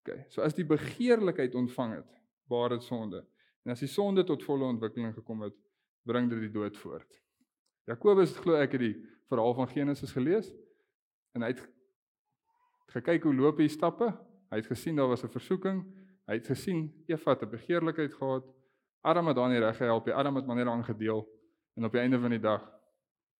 OK. 0.05 0.29
So 0.29 0.41
as 0.45 0.53
die 0.53 0.65
begeerlikheid 0.65 1.55
ontvang 1.55 1.95
het, 1.95 2.09
baar 2.49 2.75
dit 2.75 2.83
sonde. 2.83 3.23
En 3.65 3.73
as 3.73 3.81
die 3.81 3.89
sonde 3.89 4.23
tot 4.23 4.43
volle 4.45 4.67
ontwikkeling 4.69 5.15
gekom 5.15 5.41
het, 5.41 5.55
bring 6.05 6.29
dit 6.29 6.43
die 6.45 6.51
dood 6.53 6.77
voort. 6.77 7.09
Jakobus 7.89 8.35
glo 8.37 8.57
ek 8.59 8.77
het 8.77 8.83
die 8.83 8.95
verhaal 9.29 9.55
van 9.57 9.69
Genesis 9.69 10.13
gelees 10.13 10.51
en 11.33 11.41
hy 11.41 11.51
het 11.53 11.63
gekyk 12.93 13.25
hoe 13.25 13.33
loop 13.35 13.57
die 13.57 13.69
stappe. 13.69 14.11
Hy 14.53 14.61
het 14.61 14.69
gesien 14.69 14.95
daar 14.95 15.09
was 15.09 15.23
'n 15.25 15.33
versoeking. 15.33 15.81
Hy 16.29 16.37
het 16.37 16.47
gesien 16.47 16.93
Eva 17.07 17.33
het 17.33 17.41
'n 17.41 17.49
begeerlikheid 17.49 18.13
gehad. 18.13 18.45
Adam 19.01 19.27
het 19.27 19.35
daar 19.35 19.49
nie 19.49 19.59
reg 19.59 19.77
gehelp 19.77 20.05
nie. 20.05 20.13
Adam 20.13 20.35
het 20.35 20.45
maar 20.45 20.55
net 20.55 20.65
daaraan 20.65 20.85
gedeel 20.85 21.27
en 21.75 21.85
op 21.85 21.91
die 21.91 22.01
einde 22.01 22.19
van 22.19 22.29
die 22.29 22.39
dag 22.39 22.71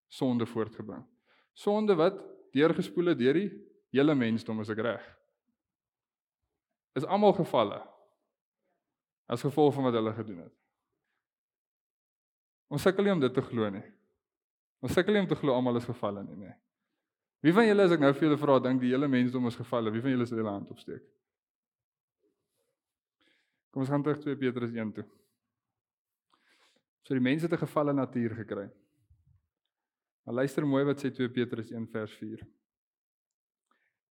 sonde 0.07 0.45
voortgebring. 0.45 1.05
Sonde 1.53 1.95
wat 1.95 2.19
deurgespoel 2.51 3.05
het 3.05 3.17
deur 3.17 3.33
die 3.33 3.51
hele 3.91 4.15
mensdom 4.15 4.59
as 4.59 4.69
ek 4.69 4.77
reg. 4.77 5.24
Is 6.95 7.05
almal 7.05 7.33
gevalle 7.35 7.81
as 9.25 9.41
gevolg 9.41 9.73
van 9.73 9.87
wat 9.87 9.97
hulle 9.97 10.13
gedoen 10.13 10.43
het. 10.45 10.53
Ons 12.69 12.85
sukkel 12.85 13.07
nie 13.07 13.13
om 13.15 13.23
dit 13.23 13.33
te 13.33 13.41
glo 13.41 13.69
nie. 13.73 13.83
Ons 14.85 14.93
sukkel 14.93 15.15
nie 15.15 15.23
om 15.23 15.29
te 15.29 15.37
glo 15.39 15.55
almal 15.55 15.79
is 15.79 15.87
gevalle 15.89 16.23
nie, 16.25 16.37
nê. 16.45 16.53
Wie 17.45 17.53
van 17.53 17.67
julle 17.67 17.85
as 17.85 17.93
ek 17.93 18.01
nou 18.01 18.11
vir 18.13 18.27
julle 18.27 18.39
vra 18.41 18.55
dink 18.61 18.81
die 18.81 18.93
hele 18.93 19.09
mensdom 19.09 19.49
is 19.49 19.57
gevalle? 19.57 19.93
Wie 19.93 20.01
van 20.01 20.15
julle 20.15 20.25
sal 20.29 20.39
julle 20.41 20.53
hand 20.53 20.71
opsteek? 20.73 21.03
Kom 23.73 23.83
ons 23.83 23.91
gaan 23.91 24.05
terug 24.05 24.21
2 24.23 24.37
Petrus 24.39 24.73
1 24.73 24.93
toe. 24.95 25.05
So 27.05 27.13
die 27.13 27.21
mense 27.21 27.45
het 27.45 27.53
'n 27.53 27.65
gevalle 27.65 27.93
natuur 27.93 28.33
gekry. 28.35 28.69
Maar 30.25 30.35
luister 30.41 30.65
mooi 30.65 30.83
wat 30.85 30.97
sê 30.97 31.11
2 31.13 31.29
Petrus 31.29 31.71
1 31.71 31.87
vers 31.87 32.13
4. 32.17 32.47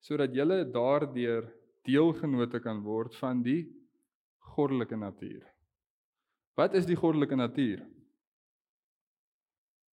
Sodat 0.00 0.34
julle 0.34 0.64
daardeur 0.70 1.50
deelgenote 1.84 2.60
kan 2.64 2.82
word 2.84 3.14
van 3.20 3.42
die 3.44 3.64
goddelike 4.54 4.96
natuur. 4.96 5.42
Wat 6.58 6.74
is 6.78 6.86
die 6.86 6.98
goddelike 6.98 7.36
natuur? 7.36 7.82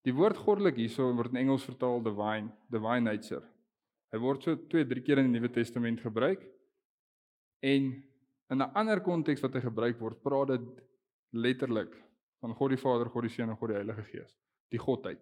Die 0.05 0.13
woord 0.17 0.39
goddelik 0.41 0.79
hierso 0.81 1.09
word 1.13 1.33
in 1.33 1.43
Engels 1.43 1.65
vertaal 1.67 2.01
divine, 2.05 2.49
divine 2.73 3.05
nature. 3.05 3.43
Hy 4.11 4.19
word 4.21 4.45
so 4.45 4.55
2-3 4.73 5.03
keer 5.05 5.21
in 5.21 5.29
die 5.29 5.39
Nuwe 5.39 5.51
Testament 5.53 6.01
gebruik. 6.03 6.41
En 7.61 7.91
in 8.51 8.61
'n 8.61 8.73
ander 8.75 9.01
konteks 9.01 9.41
wat 9.41 9.53
hy 9.53 9.61
gebruik 9.61 9.99
word, 9.99 10.21
praat 10.21 10.47
dit 10.47 10.81
letterlik 11.31 11.93
van 12.41 12.55
God 12.55 12.69
die 12.69 12.81
Vader, 12.81 13.09
God 13.09 13.23
die 13.23 13.29
Seun 13.29 13.49
en 13.49 13.57
God 13.57 13.69
die 13.69 13.77
Heilige 13.77 14.03
Gees. 14.03 14.35
Die 14.71 14.79
Godheid. 14.79 15.21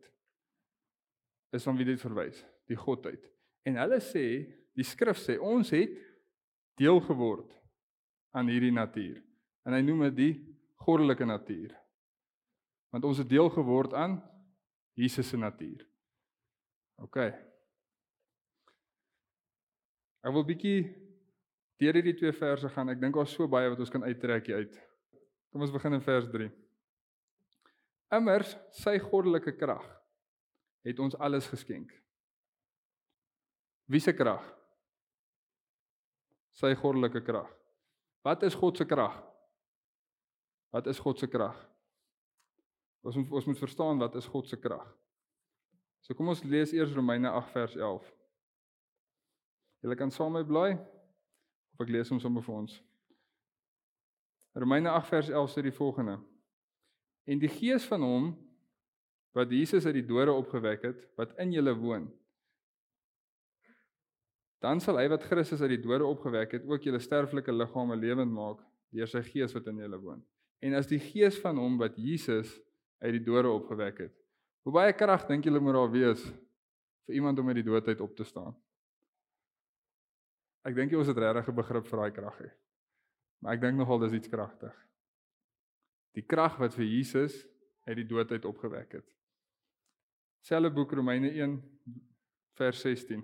Is 1.52 1.64
van 1.64 1.78
wie 1.78 1.86
dit 1.86 2.02
verwys? 2.02 2.46
Die 2.68 2.78
Godheid. 2.78 3.22
En 3.66 3.76
hulle 3.76 4.00
sê, 4.00 4.26
die 4.74 4.84
skrif 4.84 5.18
sê 5.18 5.38
ons 5.40 5.70
het 5.70 5.90
deel 6.80 7.02
geword 7.04 7.52
aan 8.36 8.50
hierdie 8.52 8.74
natuur. 8.74 9.20
En 9.68 9.76
hy 9.76 9.82
noem 9.84 10.08
dit 10.10 10.18
die 10.18 10.34
goddelike 10.86 11.28
natuur. 11.28 11.76
Want 12.94 13.06
ons 13.06 13.20
het 13.22 13.30
deel 13.30 13.50
geword 13.54 13.94
aan 13.94 14.18
Jesus 14.98 15.30
se 15.30 15.38
natuur. 15.38 15.84
OK. 17.04 17.20
Ek 20.20 20.36
wil 20.36 20.44
bietjie 20.48 20.80
deur 21.80 21.96
hierdie 21.96 22.18
twee 22.20 22.36
verse 22.36 22.72
gaan. 22.74 22.92
Ek 22.92 23.00
dink 23.00 23.16
daar's 23.16 23.36
so 23.36 23.48
baie 23.48 23.70
wat 23.72 23.80
ons 23.80 23.94
kan 23.94 24.04
uittrek 24.04 24.50
uit. 24.52 24.80
Kom 25.50 25.64
ons 25.66 25.74
begin 25.74 25.96
in 25.96 26.04
vers 26.04 26.28
3. 26.34 26.50
Immers 28.18 28.56
sy 28.76 28.98
goddelike 29.02 29.54
krag 29.58 29.86
het 30.88 31.00
ons 31.00 31.18
alles 31.22 31.48
geskenk. 31.52 31.92
Wie 33.90 34.02
se 34.02 34.14
krag? 34.14 34.44
Sy 36.58 36.74
goddelike 36.76 37.22
krag. 37.26 37.50
Wat 38.26 38.44
is 38.44 38.56
God 38.56 38.78
se 38.78 38.86
krag? 38.86 39.16
Wat 40.74 40.88
is 40.88 41.00
God 41.00 41.20
se 41.20 41.28
krag? 41.28 41.58
Ons 43.06 43.16
moet 43.16 43.32
ons 43.32 43.46
moet 43.46 43.60
verstaan 43.60 44.02
wat 44.02 44.16
is 44.20 44.28
God 44.28 44.48
se 44.48 44.60
krag. 44.60 44.88
So 46.04 46.14
kom 46.16 46.32
ons 46.32 46.44
lees 46.44 46.74
eers 46.74 46.96
Romeine 46.96 47.32
8 47.32 47.54
vers 47.54 47.76
11. 47.76 48.10
Julle 49.84 49.96
kan 49.96 50.12
saam 50.12 50.36
met 50.36 50.48
my 50.48 50.52
bly 50.52 50.74
of 51.74 51.86
ek 51.86 51.94
lees 51.94 52.12
hom 52.12 52.20
sommer 52.20 52.44
vir 52.44 52.58
ons. 52.64 52.76
Romeine 54.58 54.92
8 54.92 55.08
vers 55.14 55.32
11 55.32 55.54
sê 55.54 55.64
die 55.64 55.76
volgende: 55.76 56.18
en 57.30 57.42
die 57.42 57.52
gees 57.52 57.86
van 57.90 58.04
hom 58.06 58.30
wat 59.38 59.52
Jesus 59.54 59.86
uit 59.86 60.00
die 60.00 60.08
dode 60.08 60.34
opgewek 60.34 60.86
het 60.88 61.04
wat 61.20 61.36
in 61.42 61.54
julle 61.54 61.76
woon 61.78 62.08
dan 64.64 64.82
sal 64.84 65.00
hy 65.00 65.08
wat 65.12 65.24
Christus 65.24 65.62
uit 65.64 65.76
die 65.78 65.84
dode 65.84 66.08
opgewek 66.08 66.58
het 66.58 66.68
ook 66.68 66.84
julle 66.84 67.00
sterflike 67.00 67.52
liggame 67.52 67.96
lewend 67.96 68.32
maak 68.32 68.62
deur 68.96 69.08
sy 69.08 69.22
gees 69.24 69.54
wat 69.56 69.68
in 69.72 69.80
julle 69.84 70.00
woon. 70.02 70.24
En 70.62 70.76
as 70.76 70.90
die 70.90 71.00
gees 71.00 71.38
van 71.40 71.58
hom 71.62 71.78
wat 71.80 71.96
Jesus 71.96 72.52
uit 73.00 73.14
die 73.16 73.24
dode 73.24 73.48
opgewek 73.48 74.02
het. 74.08 74.16
Hoe 74.68 74.74
baie 74.76 74.94
krag 74.94 75.28
dink 75.30 75.46
julle 75.48 75.62
moet 75.64 75.78
daar 75.78 75.92
wees 75.92 76.24
vir 77.08 77.16
iemand 77.16 77.40
om 77.40 77.48
uit 77.48 77.62
die 77.62 77.70
dood 77.70 77.88
uit 77.88 78.02
op 78.04 78.16
te 78.18 78.28
staan? 78.28 78.58
Ek 80.68 80.76
dink 80.76 80.92
jy 80.92 81.00
ons 81.00 81.08
het 81.08 81.18
regtig 81.18 81.48
'n 81.48 81.62
begrip 81.62 81.88
vir 81.88 82.04
daai 82.04 82.12
krag 82.12 82.42
hê 82.44 82.50
maar 83.40 83.56
ek 83.56 83.64
dink 83.64 83.80
nogal 83.80 84.02
dis 84.04 84.18
iets 84.20 84.32
kragtig. 84.32 84.76
Die 86.18 86.26
krag 86.26 86.58
wat 86.60 86.76
vir 86.76 86.88
Jesus 86.88 87.36
uit 87.88 87.98
die 88.02 88.08
dood 88.08 88.32
uit 88.32 88.48
opgewek 88.48 89.00
het. 89.00 89.08
Selfe 90.44 90.72
boek 90.74 90.94
Romeine 90.98 91.32
1 91.32 91.56
vers 92.60 92.82
16. 92.84 93.24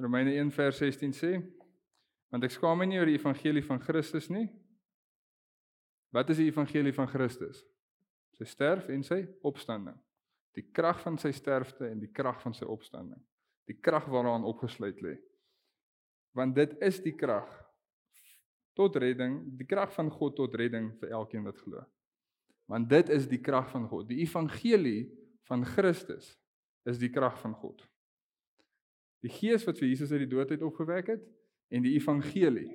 Romeine 0.00 0.32
1 0.32 0.50
vers 0.56 0.78
16 0.80 1.12
sê: 1.12 1.32
Want 2.32 2.46
ek 2.46 2.54
skaam 2.54 2.80
my 2.80 2.86
nie 2.88 2.98
oor 3.00 3.10
die 3.10 3.18
evangelie 3.18 3.62
van 3.66 3.80
Christus 3.84 4.30
nie. 4.32 4.46
Wat 6.14 6.30
is 6.32 6.40
die 6.40 6.48
evangelie 6.48 6.94
van 6.94 7.08
Christus? 7.10 7.60
Sy 8.38 8.46
sterf 8.48 8.88
en 8.90 9.04
sy 9.06 9.20
opstanding. 9.46 9.98
Die 10.56 10.64
krag 10.74 11.02
van 11.04 11.18
sy 11.20 11.30
sterfte 11.36 11.86
en 11.90 12.00
die 12.02 12.10
krag 12.10 12.40
van 12.42 12.56
sy 12.56 12.66
opstanding. 12.66 13.20
Die 13.70 13.76
krag 13.78 14.08
waaraan 14.10 14.46
opgesluit 14.48 15.02
lê. 15.04 15.18
Want 16.34 16.56
dit 16.56 16.74
is 16.82 16.98
die 17.04 17.14
krag 17.18 17.50
tot 18.78 18.96
redding, 19.02 19.36
die 19.58 19.66
krag 19.68 19.92
van 19.94 20.10
God 20.14 20.38
tot 20.38 20.54
redding 20.58 20.92
vir 21.02 21.12
elkeen 21.18 21.44
wat 21.46 21.58
glo. 21.60 21.84
Want 22.70 22.88
dit 22.90 23.10
is 23.12 23.26
die 23.30 23.42
krag 23.42 23.68
van 23.70 23.86
God. 23.90 24.08
Die 24.08 24.22
evangelie 24.24 25.10
van 25.50 25.66
Christus 25.66 26.32
is 26.88 26.98
die 27.02 27.10
krag 27.12 27.36
van 27.42 27.54
God. 27.58 27.82
Die 29.24 29.32
Gees 29.32 29.66
wat 29.68 29.78
vir 29.78 29.90
Jesus 29.90 30.12
uit 30.12 30.24
die 30.24 30.30
dood 30.30 30.50
uit 30.50 30.62
opgewek 30.64 31.12
het 31.12 31.26
en 31.70 31.84
die 31.84 31.94
evangelie 31.98 32.70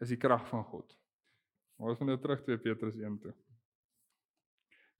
is 0.00 0.08
die 0.08 0.18
krag 0.20 0.46
van 0.48 0.64
God. 0.64 0.96
Ons 1.80 1.98
gaan 1.98 2.08
nou 2.12 2.18
terug 2.20 2.42
2 2.44 2.60
Petrus 2.60 2.96
1 2.96 3.18
toe. 3.20 3.34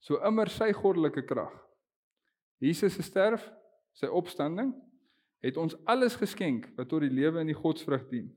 So 0.01 0.21
immer 0.25 0.49
sy 0.49 0.71
goddelike 0.73 1.25
krag 1.29 1.53
Jesus 2.61 2.93
se 2.93 3.01
sterf, 3.01 3.41
sy 3.97 4.05
opstanding 4.05 4.69
het 5.41 5.57
ons 5.57 5.73
alles 5.89 6.13
geskenk 6.19 6.67
wat 6.77 6.91
tot 6.91 7.01
die 7.01 7.11
lewe 7.11 7.41
in 7.41 7.49
die 7.49 7.57
godsvrug 7.57 8.05
dien. 8.11 8.27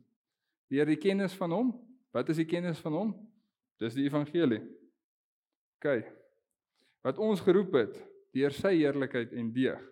Deur 0.72 0.88
die 0.88 0.98
kennis 0.98 1.34
van 1.36 1.52
hom, 1.52 1.74
wat 2.16 2.30
is 2.32 2.40
die 2.40 2.48
kennis 2.48 2.80
van 2.80 2.96
hom? 2.96 3.10
Dis 3.82 3.96
die 3.98 4.06
evangelie. 4.08 4.62
OK. 5.76 6.06
Wat 7.04 7.20
ons 7.20 7.42
geroep 7.44 7.76
het 7.76 7.98
deur 8.34 8.56
sy 8.56 8.72
heerlikheid 8.78 9.34
en 9.36 9.52
deeg, 9.54 9.82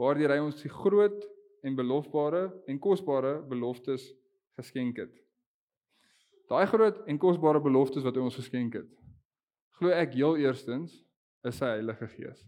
waardeur 0.00 0.34
hy 0.34 0.40
ons 0.42 0.62
die 0.62 0.72
groot 0.72 1.18
en 1.62 1.76
belofbare 1.78 2.48
en 2.68 2.80
kosbare 2.82 3.40
beloftes 3.48 4.08
geskenk 4.58 4.98
het. 5.02 5.12
Daai 6.50 6.66
groot 6.66 6.98
en 7.08 7.18
kosbare 7.18 7.60
beloftes 7.62 8.04
wat 8.04 8.16
hy 8.16 8.24
ons 8.24 8.36
geskenk 8.36 8.76
het. 8.80 8.88
Glo 9.78 9.92
ek 9.94 10.16
heel 10.18 10.36
eerstens 10.42 10.98
is 11.46 11.58
sy 11.58 11.70
Heilige 11.76 12.08
Gees. 12.12 12.42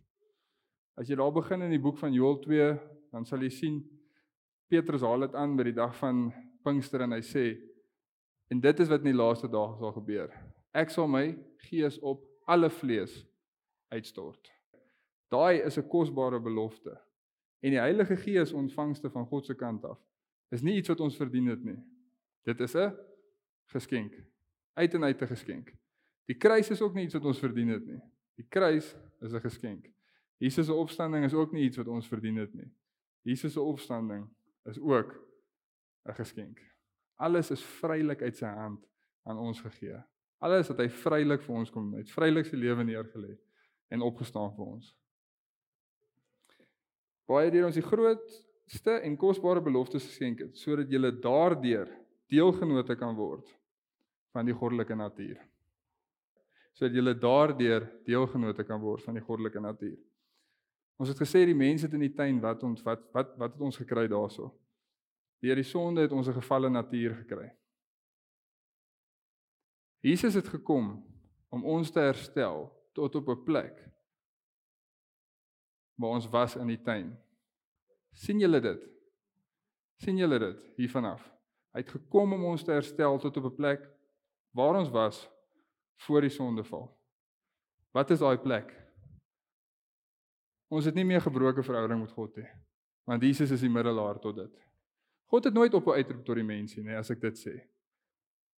As 0.99 1.09
jy 1.09 1.17
daar 1.19 1.33
begin 1.35 1.65
in 1.67 1.73
die 1.75 1.83
boek 1.83 1.99
van 1.99 2.15
Joël 2.15 2.37
2, 2.45 2.67
dan 3.15 3.25
sal 3.27 3.43
jy 3.43 3.51
sien 3.51 3.79
Petrus 4.71 5.03
haal 5.07 5.27
dit 5.27 5.35
aan 5.39 5.57
by 5.59 5.69
die 5.69 5.77
dag 5.77 5.95
van 5.99 6.29
Pinkster 6.65 7.05
en 7.05 7.15
hy 7.17 7.23
sê 7.25 7.47
en 8.53 8.61
dit 8.63 8.81
is 8.81 8.91
wat 8.91 9.03
in 9.03 9.13
die 9.13 9.19
laaste 9.19 9.49
dae 9.51 9.73
sal 9.79 9.95
gebeur. 9.97 10.31
Ek 10.75 10.93
sal 10.93 11.09
my 11.11 11.27
gees 11.69 11.97
op 12.03 12.23
alle 12.51 12.71
vlees 12.71 13.23
uitstort. 13.95 14.51
Daai 15.33 15.65
is 15.65 15.79
'n 15.79 15.89
kosbare 15.89 16.41
belofte. 16.41 16.95
En 17.65 17.73
die 17.73 17.81
Heilige 17.81 18.17
Gees 18.21 18.53
ontvangste 18.53 19.11
van 19.11 19.27
God 19.27 19.47
se 19.47 19.55
kant 19.57 19.85
af 19.85 20.01
is 20.53 20.63
nie 20.63 20.77
iets 20.77 20.91
wat 20.93 21.01
ons 21.01 21.17
verdien 21.17 21.47
het 21.49 21.63
nie. 21.65 21.79
Dit 22.45 22.61
is 22.61 22.75
'n 22.77 22.93
geskenk. 23.73 24.13
Uit 24.73 24.95
en 24.95 25.05
uit 25.05 25.23
'n 25.23 25.27
geskenk. 25.27 25.73
Die 26.25 26.37
kruis 26.37 26.71
is 26.71 26.81
ook 26.81 26.95
nie 26.95 27.05
iets 27.05 27.15
wat 27.15 27.25
ons 27.25 27.39
verdien 27.39 27.69
het 27.69 27.87
nie. 27.87 28.01
Die 28.37 28.47
kruis 28.49 28.97
is 29.21 29.33
'n 29.33 29.41
geskenk. 29.41 29.87
Jesus 30.37 30.67
se 30.67 30.75
opstanding 30.75 31.25
is 31.25 31.35
ook 31.35 31.53
nie 31.53 31.65
iets 31.65 31.77
wat 31.77 31.87
ons 31.87 32.09
verdien 32.09 32.37
het 32.37 32.55
nie. 32.55 32.73
Jesus 33.23 33.53
se 33.53 33.61
opstanding 33.61 34.29
is 34.65 34.79
ook 34.79 35.15
'n 36.09 36.15
geskenk. 36.15 36.61
Alles 37.15 37.51
is 37.51 37.65
vrylik 37.65 38.23
uit 38.23 38.37
sy 38.37 38.47
hand 38.47 38.87
aan 39.23 39.39
ons 39.39 39.61
gegee. 39.61 40.03
Alles 40.39 40.69
wat 40.69 40.79
hy 40.79 40.89
vrylik 40.89 41.43
vir 41.43 41.55
ons 41.55 41.71
kom, 41.71 41.95
het 41.95 42.11
vrylik 42.11 42.47
sy 42.47 42.57
lewe 42.57 42.85
neergelê 42.85 43.39
en 43.89 44.01
opgestaan 44.01 44.55
vir 44.55 44.65
ons. 44.65 44.97
Baie 47.29 47.51
deur 47.51 47.69
ons 47.71 47.79
die 47.79 47.85
grootste 47.85 48.99
en 49.07 49.17
kosbare 49.17 49.63
beloftes 49.65 50.05
geskenk 50.05 50.43
het 50.45 50.57
sodat 50.61 50.91
jy 50.93 51.01
daardeur 51.23 51.89
deelgenote 52.31 52.97
kan 52.97 53.15
word 53.17 53.49
van 54.35 54.47
die 54.47 54.57
goddelike 54.57 54.97
natuur. 54.99 55.39
Sodat 56.75 56.97
jy 56.99 57.15
daardeur 57.21 57.87
deelgenote 58.05 58.65
kan 58.67 58.81
word 58.83 59.05
van 59.07 59.15
die 59.15 59.25
goddelike 59.25 59.61
natuur. 59.63 59.99
Ons 61.01 61.11
het 61.11 61.19
gesê 61.19 61.45
die 61.47 61.57
mense 61.59 61.89
in 61.91 62.05
die 62.05 62.15
tuin 62.15 62.41
wat 62.43 62.63
ons 62.67 62.83
wat 62.87 63.03
wat 63.15 63.35
wat 63.39 63.57
het 63.57 63.63
ons 63.63 63.79
gekry 63.81 64.07
daaroor? 64.11 64.53
Deur 65.43 65.61
die 65.61 65.67
sonde 65.67 66.05
het 66.05 66.13
ons 66.13 66.29
'n 66.29 66.41
gefalle 66.41 66.71
natuur 66.71 67.15
gekry. 67.25 67.51
Jesus 70.05 70.35
het 70.35 70.49
gekom 70.49 71.03
om 71.49 71.65
ons 71.65 71.91
te 71.91 72.01
herstel 72.01 72.71
tot 72.93 73.15
op 73.15 73.29
'n 73.29 73.45
plek 73.45 73.94
waar 75.95 76.17
ons 76.19 76.29
was 76.29 76.57
in 76.57 76.67
die 76.67 76.83
tuin. 76.83 77.17
sien 78.15 78.39
julle 78.39 78.61
dit? 78.61 78.83
sien 79.99 80.19
julle 80.19 80.39
dit 80.39 80.63
hier 80.77 80.91
vanaf? 80.91 81.23
Hy 81.75 81.83
het 81.83 81.91
gekom 81.91 82.35
om 82.37 82.45
ons 82.53 82.63
te 82.63 82.75
herstel 82.75 83.19
tot 83.19 83.37
op 83.37 83.45
'n 83.51 83.57
plek 83.57 83.89
waar 84.55 84.79
ons 84.79 84.91
was 84.91 85.29
voor 86.07 86.21
die 86.21 86.31
sondeval. 86.31 86.87
Wat 87.93 88.11
is 88.11 88.19
daai 88.19 88.39
plek? 88.39 88.71
Ons 90.71 90.85
het 90.85 90.95
nie 90.95 91.05
meer 91.05 91.21
gebroke 91.21 91.63
verhouding 91.63 92.01
met 92.01 92.13
God 92.13 92.37
nie. 92.37 92.49
Want 93.05 93.23
Jesus 93.23 93.51
is 93.51 93.61
die 93.61 93.71
middelaar 93.71 94.19
tot 94.19 94.37
dit. 94.37 94.55
God 95.31 95.45
het 95.45 95.55
nooit 95.55 95.75
op 95.75 95.87
'n 95.87 95.99
uitroep 95.99 96.25
tot 96.25 96.37
die 96.37 96.45
mensie 96.45 96.83
nie, 96.83 96.97
as 96.97 97.11
ek 97.11 97.21
dit 97.21 97.39
sê. 97.39 97.61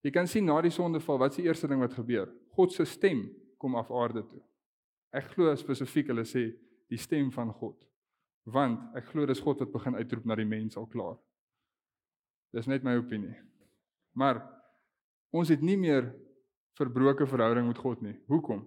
Jy 0.03 0.11
kan 0.11 0.27
sien 0.27 0.45
na 0.45 0.61
die 0.61 0.71
sondeval, 0.71 1.19
wat 1.19 1.31
is 1.31 1.37
die 1.37 1.47
eerste 1.47 1.69
ding 1.69 1.81
wat 1.81 1.93
gebeur? 1.93 2.33
God 2.51 2.73
se 2.73 2.85
stem 2.85 3.31
kom 3.59 3.75
af 3.75 3.91
aarde 3.91 4.23
toe. 4.27 4.43
Ek 5.13 5.25
glo 5.25 5.55
spesifiek 5.55 6.07
hulle 6.07 6.25
sê 6.25 6.53
die 6.93 7.01
stem 7.01 7.31
van 7.35 7.53
God. 7.53 7.79
Want 8.47 8.95
ek 8.99 9.11
glo 9.11 9.27
dis 9.27 9.43
God 9.43 9.63
wat 9.65 9.73
begin 9.73 9.99
uitroep 9.99 10.27
na 10.29 10.37
die 10.39 10.47
mens 10.49 10.79
al 10.79 10.87
klaar. 10.91 11.17
Dis 12.55 12.69
net 12.71 12.85
my 12.87 12.95
opinie. 13.01 13.35
Maar 14.17 14.41
ons 15.35 15.51
het 15.51 15.63
nie 15.65 15.77
meer 15.77 16.13
verbroke 16.79 17.27
verhouding 17.29 17.67
met 17.69 17.81
God 17.81 18.03
nie. 18.05 18.15
Hoekom? 18.31 18.63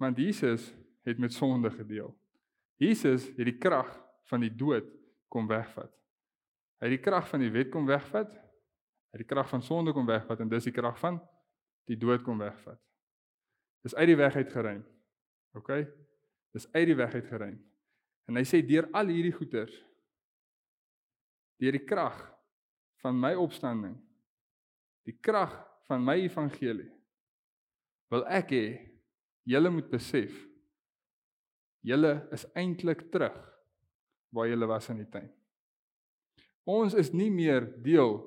Want 0.00 0.18
Jesus 0.18 0.70
het 1.06 1.18
met 1.18 1.32
sonde 1.32 1.70
gedeel. 1.70 2.14
Jesus 2.80 3.28
het 3.36 3.46
die 3.46 3.58
krag 3.58 3.90
van 4.30 4.40
die 4.40 4.52
dood 4.52 4.86
kom 5.28 5.48
wegvat. 5.50 5.92
Hy 6.80 6.88
het 6.88 6.96
die 6.96 7.04
krag 7.04 7.26
van 7.28 7.42
die 7.44 7.52
wet 7.52 7.68
kom 7.72 7.86
wegvat. 7.88 8.32
Hy 8.32 9.18
het 9.18 9.24
die 9.24 9.28
krag 9.28 9.50
van 9.50 9.62
sonde 9.62 9.92
kom 9.92 10.08
wegvat 10.08 10.40
en 10.40 10.48
dis 10.48 10.68
die 10.70 10.74
krag 10.74 10.96
van 11.02 11.20
die 11.90 11.98
dood 11.98 12.24
kom 12.24 12.40
wegvat. 12.40 12.78
Dis 13.84 13.96
uit 13.96 14.08
die 14.12 14.16
weg 14.16 14.36
uit 14.36 14.52
geruim. 14.52 14.82
OK? 15.58 15.70
Dis 16.54 16.66
uit 16.72 16.86
die 16.90 16.98
weg 16.98 17.14
uit 17.14 17.26
geruim. 17.26 17.58
En 18.28 18.38
hy 18.38 18.44
sê 18.46 18.60
deur 18.66 18.88
al 18.96 19.12
hierdie 19.12 19.34
goeters 19.34 19.74
deur 21.60 21.76
die 21.76 21.84
krag 21.84 22.16
van 23.02 23.18
my 23.20 23.34
opstanding 23.36 23.98
die 25.04 25.16
krag 25.20 25.52
van 25.88 26.00
my 26.04 26.16
evangelie 26.22 26.88
wil 28.12 28.24
ek 28.32 28.54
hê 28.54 28.64
julle 29.50 29.72
moet 29.74 29.90
besef 29.92 30.32
julle 31.84 32.14
is 32.36 32.46
eintlik 32.58 33.06
terug 33.12 33.36
waar 34.30 34.48
julle 34.48 34.66
was 34.70 34.88
in 34.92 35.00
die 35.00 35.08
tuin. 35.10 35.30
Ons 36.68 36.94
is 36.94 37.08
nie 37.10 37.30
meer 37.34 37.64
deel 37.82 38.20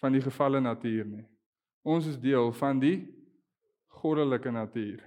van 0.00 0.14
die 0.14 0.22
gefalle 0.24 0.62
natuur 0.62 1.04
nie. 1.04 1.24
Ons 1.84 2.06
is 2.08 2.16
deel 2.20 2.52
van 2.56 2.80
die 2.80 2.96
goddelike 4.00 4.52
natuur. 4.54 5.02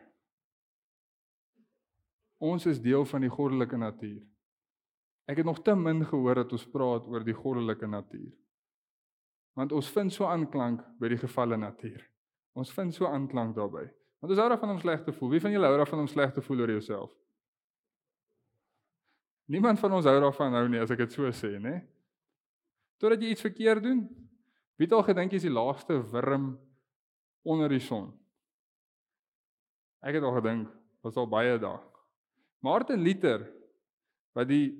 Ons 2.43 2.65
is 2.65 2.81
deel 2.81 3.05
van 3.07 3.23
die 3.23 3.31
goddelike 3.31 3.77
natuur. 3.79 4.23
Ek 5.25 5.39
het 5.41 5.47
nog 5.47 5.61
te 5.63 5.75
min 5.75 6.03
gehoor 6.05 6.43
dat 6.43 6.51
ons 6.53 6.65
praat 6.69 7.07
oor 7.09 7.23
die 7.25 7.35
goddelike 7.35 7.87
natuur. 7.87 8.33
Want 9.55 9.71
ons 9.71 9.89
vind 9.95 10.13
so 10.13 10.27
aanklank 10.27 10.83
by 10.99 11.09
die 11.13 11.19
gefalle 11.21 11.57
natuur. 11.57 12.01
Ons 12.55 12.73
vind 12.75 12.93
so 12.93 13.07
aanklank 13.07 13.55
daarbey. 13.55 13.87
Want 14.19 14.33
ons 14.33 14.41
hou 14.41 14.49
daarvan 14.51 14.75
om 14.75 14.81
sleg 14.83 15.03
te 15.05 15.13
voel. 15.15 15.31
Wie 15.35 15.41
van 15.43 15.55
julle 15.55 15.69
hou 15.69 15.79
daarvan 15.79 16.03
om 16.03 16.11
sleg 16.11 16.33
te 16.35 16.43
voel 16.43 16.65
oor 16.65 16.75
jouself? 16.75 17.15
Niemand 19.51 19.79
van 19.79 19.93
ons 19.93 20.07
hou 20.09 20.15
daarvan 20.19 20.55
nou 20.55 20.67
nie 20.73 20.81
as 20.81 20.91
ek 20.91 21.03
dit 21.05 21.15
so 21.15 21.31
sê, 21.35 21.55
né? 21.61 21.79
Totdat 22.99 23.21
jy 23.21 23.33
iets 23.33 23.45
verkeerd 23.45 23.83
doen. 23.85 24.05
Wie 24.79 24.89
al 24.91 25.03
gedink 25.07 25.31
jy 25.31 25.39
is 25.39 25.47
die 25.47 25.53
laaste 25.53 25.99
wurm 26.11 26.55
onder 27.47 27.71
die 27.71 27.83
son? 27.83 28.09
Ek 30.05 30.17
het 30.17 30.25
al 30.25 30.35
gedink, 30.39 30.71
was 31.05 31.17
al 31.17 31.29
baie 31.29 31.55
dae. 31.61 31.79
Martin 32.65 33.03
Luther 33.05 33.45
wat 34.35 34.49
die 34.49 34.73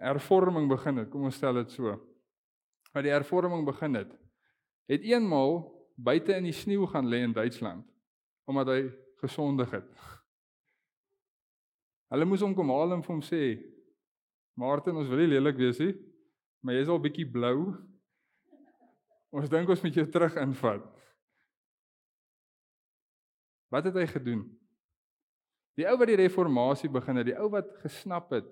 hervorming 0.00 0.70
begin 0.70 1.02
het, 1.02 1.10
kom 1.12 1.28
ons 1.28 1.36
stel 1.38 1.60
dit 1.60 1.74
so. 1.74 1.94
Wat 2.92 3.04
die 3.04 3.12
hervorming 3.12 3.66
begin 3.66 3.98
het, 4.00 4.10
het 4.90 5.04
eenmal 5.06 5.60
buite 5.96 6.34
in 6.36 6.48
die 6.48 6.56
sneeu 6.56 6.88
gaan 6.90 7.08
lê 7.10 7.22
in 7.26 7.36
Duitsland 7.36 7.86
omdat 8.50 8.72
hy 8.72 8.80
gesondig 9.22 9.70
het. 9.70 9.86
Hulle 12.12 12.26
moes 12.26 12.42
hom 12.42 12.56
kom 12.58 12.72
haal 12.74 12.96
en 12.96 13.04
vir 13.04 13.14
hom 13.14 13.22
sê: 13.24 13.42
"Martin, 14.58 14.98
ons 14.98 15.08
wil 15.08 15.22
nie 15.22 15.30
lelik 15.30 15.60
wees 15.60 15.78
nie, 15.80 15.94
maar 16.60 16.74
jy's 16.74 16.90
al 16.90 17.00
bietjie 17.00 17.28
blou. 17.30 17.70
Ons 19.32 19.48
dink 19.48 19.70
ons 19.70 19.84
moet 19.84 19.94
jou 19.94 20.04
terug 20.10 20.36
invat." 20.42 20.90
Wat 23.72 23.88
het 23.88 23.96
hy 23.96 24.08
gedoen? 24.10 24.42
Die 25.78 25.86
ou 25.88 25.96
wat 25.98 26.10
die 26.10 26.18
reformatie 26.20 26.90
begin 26.92 27.20
het, 27.20 27.30
die 27.30 27.38
ou 27.38 27.48
wat 27.52 27.70
gesnap 27.82 28.32
het 28.34 28.48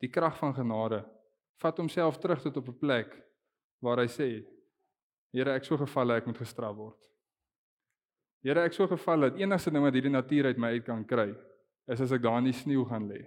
die 0.00 0.10
krag 0.12 0.36
van 0.38 0.54
genade, 0.56 1.02
vat 1.60 1.78
homself 1.80 2.18
terug 2.20 2.42
tot 2.42 2.56
op 2.56 2.68
'n 2.68 2.78
plek 2.78 3.16
waar 3.80 3.98
hy 3.98 4.06
sê: 4.08 4.46
"Here, 5.32 5.52
ek 5.52 5.64
so 5.64 5.76
gevalle, 5.76 6.16
ek 6.16 6.26
moet 6.26 6.38
gestraf 6.38 6.76
word." 6.76 7.10
Here, 8.42 8.60
ek 8.60 8.72
so 8.72 8.86
gevalle, 8.86 9.30
die 9.30 9.42
enigste 9.42 9.70
ding 9.70 9.82
wat 9.82 9.94
hierdie 9.94 10.10
natuur 10.10 10.46
uit 10.46 10.58
my 10.58 10.68
uit 10.68 10.84
kan 10.84 11.04
kry, 11.04 11.34
is 11.88 12.00
as 12.00 12.12
ek 12.12 12.22
daar 12.22 12.38
in 12.38 12.44
die 12.44 12.52
sneeu 12.52 12.84
gaan 12.84 13.08
lê. 13.08 13.24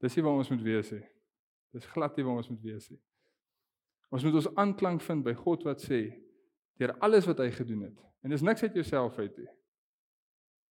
Dis 0.00 0.16
nie 0.16 0.22
waar 0.22 0.38
ons 0.38 0.50
moet 0.50 0.62
wees 0.62 0.92
nie. 0.92 1.04
Dis 1.72 1.86
glad 1.86 2.16
nie 2.16 2.24
waar 2.24 2.36
ons 2.36 2.48
moet 2.48 2.62
wees 2.62 2.90
nie. 2.90 3.00
Ons 4.12 4.24
moet 4.24 4.34
ons 4.34 4.48
aanklank 4.56 5.02
vind 5.02 5.24
by 5.24 5.34
God 5.34 5.64
wat 5.64 5.82
sê 5.82 6.00
deur 6.78 6.94
alles 7.00 7.26
wat 7.26 7.38
hy 7.38 7.50
gedoen 7.50 7.82
het. 7.88 8.00
En 8.22 8.30
dis 8.30 8.42
niks 8.42 8.62
uit 8.62 8.74
jouself 8.74 9.18
uit 9.18 9.38
nie. 9.38 9.48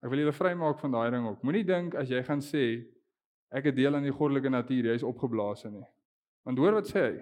Ek 0.04 0.12
wil 0.12 0.22
julle 0.22 0.36
vrymaak 0.36 0.80
van 0.82 0.94
daai 0.94 1.12
ding 1.14 1.28
ook. 1.28 1.44
Moenie 1.46 1.66
dink 1.66 1.96
as 1.98 2.12
jy 2.12 2.22
gaan 2.26 2.44
sê 2.44 2.66
ek 3.56 3.70
het 3.70 3.78
deel 3.78 3.96
aan 3.96 4.06
die 4.06 4.14
goddelike 4.14 4.52
natuur, 4.52 4.90
jy 4.90 4.98
is 5.00 5.06
opgeblaas 5.06 5.64
nie. 5.70 5.86
Want 6.46 6.60
hoor 6.62 6.78
wat 6.80 6.90
sê 6.92 7.06
hy? 7.06 7.16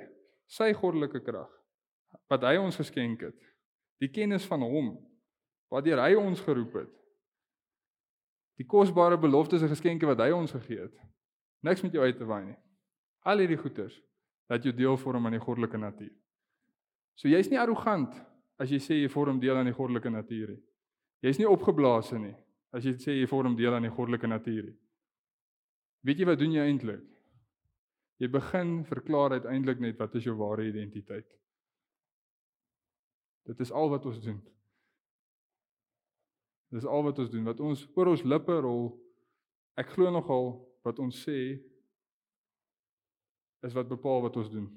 Sy 0.51 0.73
goddelike 0.75 1.21
krag 1.23 1.51
wat 2.29 2.43
hy 2.45 2.57
ons 2.61 2.77
geskenk 2.77 3.23
het. 3.25 3.37
Die 4.01 4.11
kennis 4.11 4.45
van 4.49 4.65
hom 4.65 4.95
waardeur 5.73 6.01
hy 6.03 6.13
ons 6.19 6.41
geroep 6.45 6.75
het. 6.81 6.91
Die 8.61 8.67
kosbare 8.69 9.17
beloftes 9.17 9.63
en 9.65 9.71
geskenke 9.71 10.05
wat 10.09 10.21
hy 10.21 10.29
ons 10.35 10.53
gegee 10.53 10.83
het. 10.83 10.93
Niks 11.65 11.81
met 11.85 11.95
jou 11.95 12.03
uit 12.03 12.17
te 12.19 12.27
waai 12.27 12.43
nie. 12.51 12.59
Al 13.25 13.41
hierdie 13.41 13.57
goeders 13.57 13.95
dat 14.51 14.65
jou 14.65 14.73
deel 14.75 14.97
vorm 14.99 15.25
aan 15.25 15.37
die 15.37 15.41
goddelike 15.41 15.79
natuur. 15.79 16.11
So 17.17 17.31
jy's 17.31 17.49
nie 17.49 17.61
arrogant 17.61 18.13
as 18.61 18.69
jy 18.73 18.81
sê 18.81 18.99
jy 18.99 19.09
vorm 19.09 19.39
deel 19.41 19.57
aan 19.57 19.69
die 19.71 19.77
goddelike 19.77 20.11
natuur 20.11 20.53
nie. 20.53 20.61
Jy's 21.23 21.39
nie 21.39 21.49
opgeblaase 21.49 22.19
nie 22.19 22.35
as 22.73 22.85
jy 22.85 22.93
sê 22.97 23.15
jy 23.19 23.29
vorm 23.29 23.55
deel 23.57 23.75
aan 23.75 23.85
die 23.85 23.93
goddelike 23.93 24.27
natuur. 24.27 24.71
Weet 26.03 26.19
jy 26.19 26.27
wat 26.27 26.39
doen 26.41 26.55
jy 26.55 26.65
eintlik? 26.67 27.03
Jy 28.21 28.29
begin 28.31 28.73
verklaar 28.87 29.35
uiteindelik 29.37 29.81
net 29.83 29.99
wat 29.99 30.15
is 30.15 30.25
jou 30.27 30.35
ware 30.39 30.65
identiteit. 30.67 31.27
Dit 33.47 33.59
is 33.59 33.71
al 33.71 33.89
wat 33.91 34.05
ons 34.07 34.19
doen. 34.23 34.39
Dis 36.73 36.85
al 36.85 37.03
wat 37.05 37.19
ons 37.19 37.29
doen. 37.29 37.45
Wat 37.45 37.59
ons 37.59 37.83
oor 37.97 38.13
ons 38.13 38.23
lippe 38.25 38.55
rol. 38.65 38.87
Ek 39.77 39.91
glo 39.93 40.11
nogal 40.13 40.55
wat 40.85 40.99
ons 41.03 41.19
sê 41.25 41.37
is 43.63 43.75
wat 43.75 43.89
bepaal 43.89 44.23
wat 44.25 44.37
ons 44.39 44.49
doen. 44.51 44.67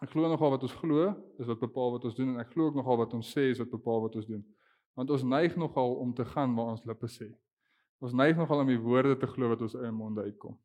Ek 0.00 0.12
glo 0.14 0.28
nogal 0.30 0.54
wat 0.54 0.64
ons 0.64 0.76
glo 0.80 1.10
is 1.40 1.48
wat 1.48 1.60
bepaal 1.60 1.94
wat 1.96 2.06
ons 2.08 2.16
doen 2.16 2.34
en 2.34 2.42
ek 2.42 2.54
glo 2.54 2.70
ook 2.70 2.78
nogal 2.78 3.02
wat 3.02 3.14
ons 3.16 3.32
sê 3.34 3.50
is 3.50 3.60
wat 3.60 3.72
bepaal 3.72 4.06
wat 4.06 4.16
ons 4.16 4.28
doen. 4.30 4.44
Want 4.98 5.10
ons 5.10 5.22
neig 5.22 5.56
nogal 5.56 5.94
om 6.02 6.14
te 6.14 6.24
gaan 6.24 6.54
waar 6.54 6.74
ons 6.74 6.84
lippe 6.84 7.08
sê. 7.08 7.30
Ons 8.00 8.16
neig 8.16 8.36
nogal 8.36 8.64
om 8.64 8.70
die 8.70 8.80
woorde 8.80 9.16
te 9.20 9.28
glo 9.28 9.52
wat 9.52 9.62
ons 9.64 9.76
eie 9.76 9.92
monde 9.92 10.24
uitkom. 10.24 10.56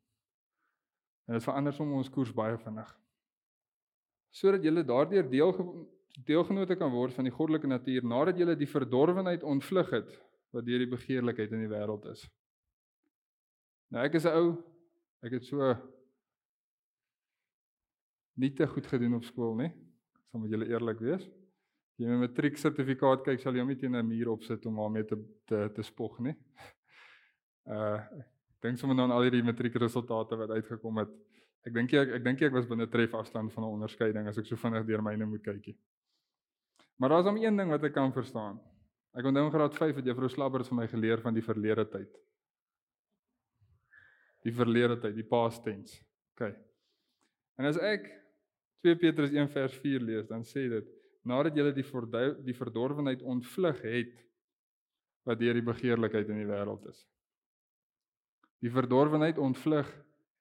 En 1.26 1.36
dit 1.36 1.44
verander 1.44 1.74
soms 1.74 2.00
ons 2.00 2.12
koers 2.12 2.32
baie 2.34 2.56
vinnig. 2.62 2.88
Sodat 4.30 4.64
jy 4.64 4.82
daardeur 4.82 5.28
deel 5.30 5.52
deelgenote 6.24 6.78
kan 6.80 6.92
word 6.92 7.12
van 7.12 7.26
die 7.28 7.34
goddelike 7.34 7.68
natuur 7.68 8.06
nadat 8.08 8.38
jy 8.40 8.54
die 8.56 8.70
verdorwenheid 8.70 9.42
ontvlug 9.44 9.90
het 9.92 10.14
wat 10.56 10.64
deur 10.64 10.80
die 10.80 10.88
begeerlikheid 10.88 11.52
in 11.52 11.66
die 11.66 11.68
wêreld 11.68 12.06
is. 12.08 12.22
Nou 13.92 14.04
ek 14.04 14.16
is 14.16 14.24
'n 14.24 14.32
ou 14.32 14.56
ek 15.22 15.32
het 15.32 15.44
so 15.44 15.74
nie 18.36 18.52
te 18.54 18.66
goed 18.66 18.86
gedoen 18.86 19.14
op 19.14 19.24
skool 19.24 19.54
nie. 19.56 19.72
Sal 20.30 20.40
met 20.40 20.50
julle 20.50 20.68
eerlik 20.68 20.98
wees. 21.00 21.28
As 21.96 22.04
jy 22.04 22.12
my 22.12 22.26
matriek 22.26 22.58
sertifikaat 22.60 23.22
kyk, 23.24 23.40
sal 23.40 23.54
jy 23.56 23.62
hom 23.64 23.70
nie 23.72 23.78
teen 23.80 23.94
'n 23.96 24.04
muur 24.04 24.28
opsit 24.34 24.66
om 24.68 24.76
daarmee 24.76 25.04
te 25.08 25.16
te 25.48 25.68
te 25.74 25.82
spog 25.82 26.20
nie. 26.20 26.36
Uh 27.66 27.98
dink 28.62 28.78
sommer 28.78 28.98
aan 29.02 29.10
al 29.10 29.24
hierdie 29.26 29.42
matriekresultate 29.42 30.36
wat 30.38 30.50
uitgekom 30.50 30.98
het. 30.98 31.10
Ek 31.66 31.72
dink 31.74 31.92
ek 31.92 32.12
ek 32.18 32.24
dink 32.24 32.42
ek 32.42 32.52
was 32.52 32.66
binne 32.66 32.86
tref 32.86 33.14
afstand 33.14 33.52
van 33.52 33.64
'n 33.64 33.74
onderskeiding 33.78 34.28
as 34.28 34.38
ek 34.38 34.46
so 34.46 34.56
vinnig 34.56 34.86
deur 34.86 35.02
myne 35.02 35.26
moet 35.26 35.42
kykie. 35.42 35.76
Maar 36.98 37.08
daar's 37.08 37.26
hom 37.26 37.36
een 37.36 37.56
ding 37.56 37.70
wat 37.70 37.84
ek 37.84 37.92
kan 37.92 38.12
verstaan. 38.12 38.60
Ek 39.16 39.24
onthou 39.24 39.44
in 39.46 39.50
graad 39.50 39.74
5 39.74 39.96
het 39.96 40.04
juffrou 40.04 40.28
Slabbers 40.28 40.68
vir 40.68 40.76
my 40.76 40.86
geleer 40.86 41.20
van 41.20 41.34
die 41.34 41.42
verlede 41.42 41.86
tyd. 41.88 42.12
Die 44.44 44.52
verlede 44.52 45.00
tyd, 45.00 45.14
die 45.16 45.24
past 45.24 45.64
tense. 45.64 46.04
OK. 46.34 46.52
En 47.58 47.64
as 47.64 47.78
ek 47.80 48.06
2 48.84 48.96
Petrus 49.00 49.32
1 49.32 49.48
vers 49.48 49.78
4 49.80 50.00
lees, 50.00 50.28
dan 50.28 50.44
sê 50.44 50.68
dit 50.68 50.95
nadat 51.26 51.56
jy 51.56 51.72
die 51.74 51.84
die 52.46 52.54
verdorwenheid 52.54 53.22
ontvlug 53.22 53.82
het 53.82 54.14
wat 55.26 55.40
deur 55.40 55.58
die 55.58 55.66
begeerlikheid 55.66 56.28
in 56.30 56.38
die 56.38 56.48
wêreld 56.48 56.86
is. 56.86 57.00
Die 58.62 58.70
verdorwenheid 58.70 59.38
ontvlug 59.42 59.88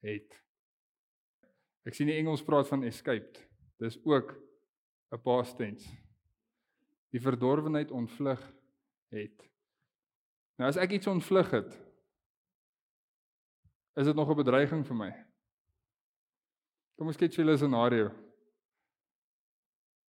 het. 0.06 0.38
Ek 1.86 1.98
sien 1.98 2.10
die 2.10 2.18
Engels 2.18 2.44
praat 2.46 2.70
van 2.70 2.86
escaped. 2.86 3.42
Dis 3.82 3.98
ook 4.06 4.36
'n 5.12 5.22
past 5.22 5.58
tense. 5.58 5.90
Die 7.12 7.22
verdorwenheid 7.22 7.92
ontvlug 7.92 8.42
het. 9.10 9.50
Nou 10.58 10.70
as 10.70 10.78
ek 10.78 10.92
iets 10.92 11.08
ontvlug 11.08 11.52
het, 11.52 11.74
is 13.96 14.06
dit 14.06 14.16
nog 14.16 14.30
'n 14.30 14.44
bedreiging 14.44 14.86
vir 14.86 14.96
my. 14.96 15.12
Kom 16.96 17.08
ons 17.08 17.18
kyk 17.18 17.34
vir 17.34 17.52
'n 17.52 17.58
scenario. 17.58 18.12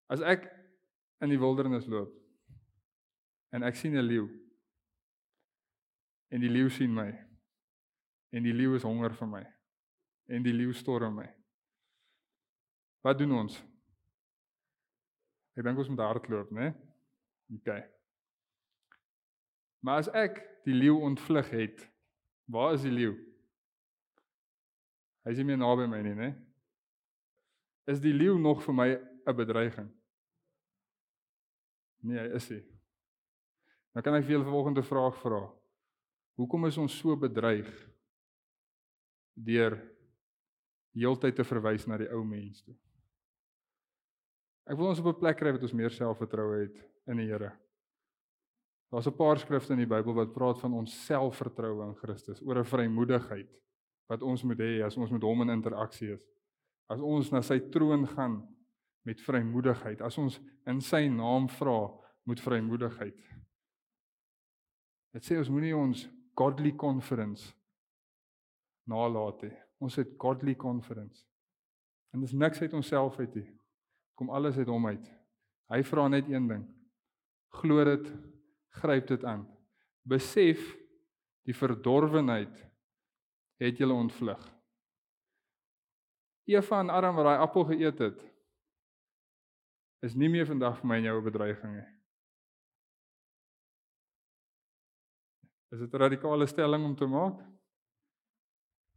As 0.07 0.21
ek 0.21 0.54
in 1.23 1.29
die 1.29 1.39
wildernis 1.39 1.87
loop 1.87 2.11
en 3.55 3.63
ek 3.63 3.75
sien 3.75 3.95
'n 3.95 4.03
leeu 4.03 4.27
en 6.29 6.41
die 6.41 6.51
leeu 6.51 6.69
sien 6.69 6.93
my 6.93 7.11
en 8.35 8.43
die 8.43 8.53
leeu 8.53 8.75
is 8.75 8.83
honger 8.83 9.13
vir 9.13 9.27
my 9.27 9.45
en 10.27 10.43
die 10.43 10.53
leeu 10.53 10.73
storm 10.73 11.15
my. 11.15 11.27
Wat 13.05 13.17
doen 13.17 13.31
ons? 13.31 13.59
Ek 15.55 15.63
dink 15.63 15.77
ons 15.77 15.91
moet 15.91 16.01
hardloop, 16.03 16.51
né? 16.51 16.71
OK. 17.53 17.69
Maar 19.85 20.01
as 20.01 20.09
ek 20.17 20.41
die 20.65 20.73
leeu 20.73 20.97
ontvlug 21.05 21.51
het, 21.53 21.85
waar 22.49 22.73
is 22.73 22.83
die 22.87 22.93
leeu? 22.93 23.13
Hy 25.25 25.33
is 25.33 25.41
nie 25.41 25.47
meer 25.51 25.61
naby 25.61 25.85
my 25.89 26.01
nie, 26.05 26.15
né? 26.17 26.31
Is 27.89 28.01
die 28.01 28.13
leeu 28.13 28.39
nog 28.41 28.63
vir 28.65 28.73
my 28.73 28.87
'n 28.97 29.37
bedreiging? 29.37 29.91
Nee, 32.05 32.21
hy 32.21 32.37
is 32.37 32.47
nie. 32.53 32.61
Nou 33.95 34.03
kan 34.05 34.17
ek 34.17 34.25
vir 34.27 34.35
julle 34.35 34.47
volgende 34.47 34.83
vraag 34.85 35.17
vra. 35.23 35.41
Hoekom 36.35 36.67
is 36.67 36.77
ons 36.77 36.95
so 36.99 37.15
bedreig 37.17 37.69
deur 39.35 39.77
heeltyd 40.95 41.35
te 41.35 41.45
verwys 41.47 41.87
na 41.87 41.97
die 41.99 42.09
ou 42.11 42.21
mens 42.27 42.61
toe? 42.61 42.75
Ek 44.65 44.77
wil 44.77 44.89
ons 44.91 44.99
op 44.99 45.07
'n 45.13 45.19
plek 45.19 45.37
kry 45.37 45.51
wat 45.51 45.61
ons 45.61 45.73
meer 45.73 45.93
selfvertroue 45.93 46.61
het 46.65 46.77
in 47.07 47.17
die 47.17 47.27
Here. 47.29 47.51
Daar's 48.91 49.07
'n 49.07 49.17
paar 49.17 49.37
skrifte 49.37 49.73
in 49.73 49.79
die 49.79 49.89
Bybel 49.89 50.13
wat 50.13 50.33
praat 50.33 50.59
van 50.59 50.73
ons 50.73 51.05
selfvertroue 51.05 51.87
in 51.87 51.95
Christus, 51.95 52.41
oor 52.41 52.59
'n 52.59 52.63
vrymoedigheid 52.63 53.49
wat 54.07 54.21
ons 54.21 54.43
moet 54.43 54.57
hê 54.57 54.83
as 54.85 54.97
ons 54.97 55.11
met 55.11 55.21
hom 55.21 55.41
in 55.41 55.49
interaksie 55.49 56.13
is. 56.13 56.25
As 56.89 56.99
ons 56.99 57.31
na 57.31 57.41
sy 57.41 57.59
troon 57.59 58.07
gaan 58.07 58.54
met 59.05 59.21
vrymoedigheid, 59.21 60.01
as 60.01 60.17
ons 60.17 60.39
in 60.69 60.81
sy 60.81 61.05
naam 61.13 61.47
vra 61.59 61.79
met 62.25 62.41
vrymoedigheid. 62.41 63.19
Dit 65.15 65.27
sê 65.27 65.37
ons 65.39 65.51
moenie 65.53 65.75
ons 65.77 66.07
godly 66.35 66.73
conference 66.75 67.53
nalat 68.89 69.45
nie. 69.45 69.53
Ons 69.81 69.97
het 69.99 70.15
godly 70.21 70.55
conference. 70.59 71.23
En 72.13 72.23
dis 72.23 72.33
niks 72.33 72.61
uit 72.61 72.73
onsself 72.73 73.17
uit 73.19 73.33
nie. 73.35 73.47
Kom 74.15 74.31
alles 74.31 74.57
uit 74.57 74.69
hom 74.71 74.87
uit. 74.87 75.07
Hy 75.73 75.81
vra 75.83 76.07
net 76.07 76.29
een 76.31 76.47
ding. 76.47 76.63
Glo 77.59 77.83
dit, 77.87 78.07
gryp 78.79 79.07
dit 79.09 79.25
aan. 79.27 79.45
Besef 80.05 80.61
die 81.45 81.55
verdorwenheid 81.55 82.61
het 83.61 83.79
julle 83.79 83.95
ontvlug. 83.95 84.41
Eva 86.45 86.79
en 86.83 86.93
Adam 86.93 87.17
wat 87.17 87.27
daai 87.29 87.41
appel 87.41 87.65
geëet 87.71 88.01
het, 88.05 88.19
is 90.05 90.15
nie 90.15 90.29
meer 90.29 90.45
vandag 90.45 90.77
vir 90.79 90.87
my 90.89 90.97
en 90.99 91.07
jou 91.09 91.17
'n 91.19 91.25
bedreiging 91.25 91.73
nie. 91.75 91.87
Is 95.71 95.79
dit 95.79 95.93
'n 95.93 95.97
radikale 95.97 96.47
stelling 96.47 96.85
om 96.85 96.95
te 96.95 97.07
maak? 97.07 97.41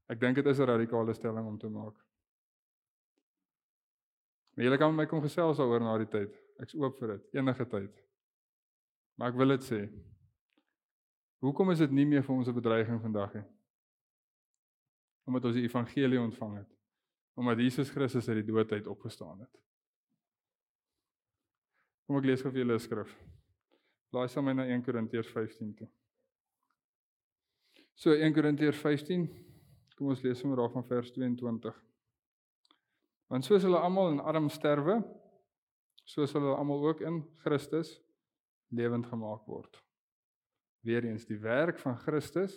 Ek 0.08 0.20
dink 0.20 0.36
dit 0.36 0.46
is 0.46 0.58
'n 0.58 0.66
radikale 0.66 1.14
stelling 1.14 1.46
om 1.46 1.58
te 1.58 1.68
maak. 1.68 1.94
Maar 4.54 4.64
julle 4.64 4.78
kan 4.78 4.94
met 4.94 5.06
my 5.06 5.06
kom 5.06 5.22
gesels 5.22 5.56
daaroor 5.56 5.80
na 5.80 5.98
die 5.98 6.08
tyd. 6.08 6.34
Ek's 6.58 6.74
oop 6.74 6.98
vir 6.98 7.08
dit 7.08 7.34
enige 7.34 7.66
tyd. 7.66 8.04
Maar 9.16 9.28
ek 9.28 9.36
wil 9.36 9.48
dit 9.48 9.62
sê. 9.62 9.88
Hoekom 11.38 11.70
is 11.70 11.78
dit 11.78 11.90
nie 11.90 12.06
meer 12.06 12.22
vir 12.22 12.36
ons 12.36 12.48
'n 12.48 12.54
bedreiging 12.54 13.00
vandag 13.00 13.34
nie? 13.34 13.44
Omdat 15.26 15.44
ons 15.44 15.54
die 15.54 15.64
evangelie 15.64 16.20
ontvang 16.20 16.56
het. 16.56 16.76
Omdat 17.34 17.58
Jesus 17.58 17.90
Christus 17.90 18.28
uit 18.28 18.44
die 18.44 18.52
dood 18.52 18.72
uit 18.72 18.86
opgestaan 18.86 19.40
het. 19.40 19.58
Kom 22.08 22.16
ek 22.16 22.24
lees 22.24 22.40
gou 22.40 22.48
vir 22.48 22.62
julle 22.62 22.78
'n 22.78 22.80
skrif. 22.80 23.10
Blaai 24.08 24.28
saam 24.32 24.46
met 24.48 24.56
my 24.56 24.62
na 24.64 24.72
1 24.72 24.82
Korintiërs 24.82 25.28
15 25.28 25.74
toe. 25.76 25.88
So 27.94 28.14
1 28.16 28.32
Korintiërs 28.32 28.80
15. 28.80 29.28
Kom 29.98 30.08
ons 30.08 30.22
lees 30.22 30.38
sommer 30.40 30.56
daar 30.56 30.72
van 30.72 30.86
vers 30.88 31.10
22. 31.12 31.74
Want 33.28 33.44
soos 33.44 33.62
hulle 33.62 33.76
almal 33.76 34.12
in 34.12 34.20
arm 34.20 34.48
sterwe, 34.48 35.02
so 36.06 36.24
sal 36.24 36.40
hulle 36.40 36.56
almal 36.56 36.86
ook 36.88 37.02
in 37.04 37.20
Christus 37.44 38.00
lewend 38.70 39.06
gemaak 39.06 39.44
word. 39.46 39.76
Weereens 40.80 41.26
die 41.26 41.36
werk 41.36 41.78
van 41.78 41.98
Christus 41.98 42.56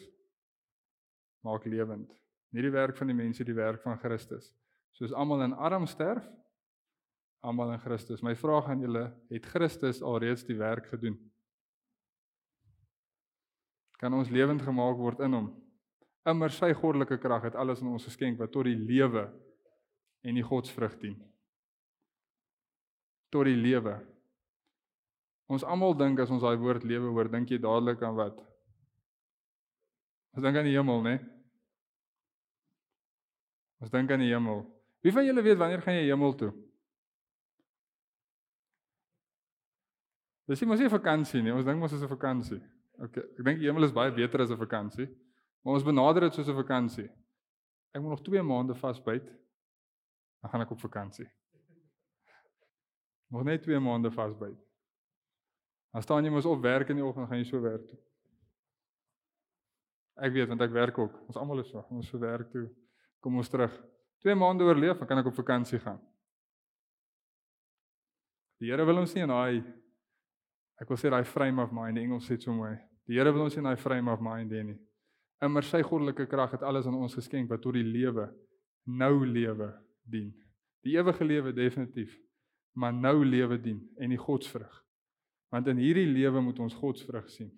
maak 1.43 1.65
lewend. 1.65 2.13
Nie 2.55 2.61
die 2.61 2.71
werk 2.71 2.95
van 2.95 3.07
die 3.07 3.17
mense, 3.17 3.43
die 3.43 3.57
werk 3.57 3.83
van 3.83 3.99
Christus. 3.99 4.53
Soos 4.95 5.11
almal 5.11 5.43
in 5.43 5.53
arm 5.53 5.87
sterf, 5.87 6.23
almal 7.41 7.73
in 7.73 7.81
Christus. 7.81 8.21
My 8.21 8.35
vraag 8.37 8.69
aan 8.69 8.83
julle, 8.83 9.07
het 9.31 9.45
Christus 9.49 10.01
alreeds 10.05 10.45
die 10.45 10.57
werk 10.57 10.87
gedoen? 10.93 11.17
Kan 14.01 14.13
ons 14.17 14.31
lewend 14.33 14.61
gemaak 14.65 14.97
word 14.97 15.21
in 15.25 15.37
hom? 15.37 15.49
Immer 16.29 16.53
sy 16.53 16.71
goddelike 16.77 17.17
krag 17.21 17.49
het 17.49 17.57
alles 17.57 17.81
aan 17.81 17.95
ons 17.95 18.05
geskenk 18.05 18.37
wat 18.41 18.53
tot 18.53 18.69
die 18.69 18.77
lewe 18.77 19.25
en 20.25 20.37
die 20.37 20.45
godsvrug 20.45 20.97
dien. 21.01 21.17
Tot 23.33 23.49
die 23.49 23.57
lewe. 23.57 23.97
Ons 25.51 25.65
almal 25.65 25.95
dink 25.97 26.21
as 26.21 26.31
ons 26.31 26.43
daai 26.45 26.59
woord 26.61 26.85
lewe 26.87 27.09
hoor, 27.09 27.29
dink 27.29 27.49
jy 27.49 27.59
dadelik 27.61 28.01
aan 28.05 28.17
wat? 28.17 28.37
Ons 30.37 30.45
dink 30.45 30.57
aan 30.57 30.69
die 30.69 30.77
hemel, 30.77 31.01
né? 31.03 31.15
Ons 33.81 33.91
dink 33.91 34.13
aan 34.13 34.21
die 34.21 34.29
hemel. 34.29 34.61
Wie 35.01 35.13
van 35.13 35.25
julle 35.25 35.41
weet 35.43 35.57
wanneer 35.57 35.81
gaan 35.81 35.97
jy 35.97 36.05
hemel 36.05 36.37
toe? 36.37 36.51
Dis 40.51 40.59
nie 40.59 40.67
mos 40.67 40.81
'n 40.83 40.91
vakansie 40.91 41.41
nie. 41.41 41.53
Ons 41.55 41.65
dink 41.65 41.79
mos 41.79 41.93
is 41.93 42.03
'n 42.03 42.11
vakansie. 42.11 42.59
Okay, 42.99 43.23
ek 43.23 43.43
dink 43.45 43.59
die 43.59 43.67
hemel 43.67 43.83
is 43.83 43.93
baie 43.95 44.11
beter 44.11 44.41
as 44.41 44.51
'n 44.51 44.57
vakansie. 44.57 45.07
Maar 45.63 45.73
ons 45.75 45.83
benader 45.83 46.21
dit 46.27 46.33
soos 46.33 46.49
'n 46.49 46.55
vakansie. 46.55 47.09
Ek 47.93 48.01
moet 48.01 48.09
nog 48.09 48.21
2 48.21 48.43
maande 48.43 48.75
vasbyt. 48.75 49.25
Dan 50.41 50.51
gaan 50.51 50.61
ek 50.61 50.71
op 50.71 50.79
vakansie. 50.79 51.29
Nog 53.29 53.43
net 53.43 53.63
2 53.63 53.79
maande 53.79 54.11
vasbyt. 54.11 54.59
Dan 55.93 56.01
staan 56.01 56.23
jy 56.25 56.31
mos 56.31 56.45
op 56.45 56.61
werk 56.61 56.89
in 56.89 56.95
die 56.95 57.05
oggend 57.05 57.27
gaan 57.27 57.37
jy 57.37 57.45
so 57.45 57.61
werk 57.61 57.87
toe. 57.87 57.99
Ek 60.17 60.33
weet 60.33 60.47
want 60.47 60.61
ek 60.61 60.71
werk 60.71 60.97
ook. 60.97 61.27
Ons 61.27 61.37
almal 61.37 61.59
is 61.59 61.69
so. 61.69 61.85
Ons 61.89 62.07
so 62.07 62.19
werk 62.19 62.51
toe. 62.51 62.69
Kom 63.21 63.37
ons 63.37 63.49
terug. 63.49 63.71
2 64.19 64.35
maande 64.35 64.63
oorleef, 64.63 64.97
dan 64.97 65.07
kan 65.07 65.17
ek 65.17 65.25
op 65.25 65.33
vakansie 65.33 65.79
gaan. 65.79 65.99
Die 68.59 68.69
Here 68.69 68.85
wil 68.85 68.97
ons 68.97 69.13
nie 69.13 69.23
in 69.23 69.29
daai 69.29 69.80
Ek 70.81 70.89
wil 70.89 70.97
sê 70.97 71.11
daai 71.13 71.25
frame 71.29 71.61
of 71.61 71.73
mind, 71.75 71.99
die 71.99 72.07
Engels 72.07 72.25
sê 72.25 72.39
so 72.41 72.53
mooi. 72.55 72.73
Die 73.05 73.19
Here 73.19 73.31
wil 73.33 73.45
ons 73.45 73.57
in 73.59 73.67
daai 73.67 73.77
frame 73.77 74.09
of 74.09 74.21
mind 74.23 74.53
hê 74.55 74.63
nie. 74.65 74.77
Immer 75.41 75.65
sy 75.65 75.81
goddelike 75.85 76.27
krag 76.29 76.55
het 76.55 76.65
alles 76.65 76.87
aan 76.89 76.97
ons 76.97 77.17
geskenk 77.17 77.49
wat 77.49 77.61
tot 77.61 77.77
die 77.77 77.85
lewe 77.85 78.27
nou 78.85 79.25
lewe 79.25 79.71
dien. 80.09 80.31
Die 80.85 80.95
ewige 80.97 81.25
lewe 81.25 81.53
definitief, 81.53 82.13
maar 82.73 82.93
nou 82.93 83.21
lewe 83.25 83.59
dien 83.61 83.81
en 84.01 84.13
die 84.13 84.21
godsvrug. 84.21 84.71
Want 85.53 85.67
in 85.69 85.81
hierdie 85.81 86.07
lewe 86.09 86.41
moet 86.41 86.61
ons 86.63 86.77
godsvrug 86.77 87.27
sien. 87.29 87.51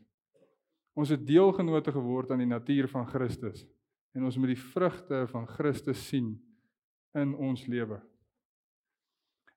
Ons 0.97 1.13
het 1.13 1.23
deelgenote 1.25 1.93
geword 1.93 2.31
aan 2.31 2.43
die 2.43 2.49
natuur 2.49 2.89
van 2.91 3.07
Christus 3.09 3.63
en 4.13 4.27
ons 4.27 4.37
moet 4.37 4.53
die 4.53 4.63
vrugte 4.73 5.23
van 5.31 5.47
Christus 5.49 6.01
sien 6.09 6.35
in 7.17 7.33
ons 7.33 7.65
lewe. 7.69 7.97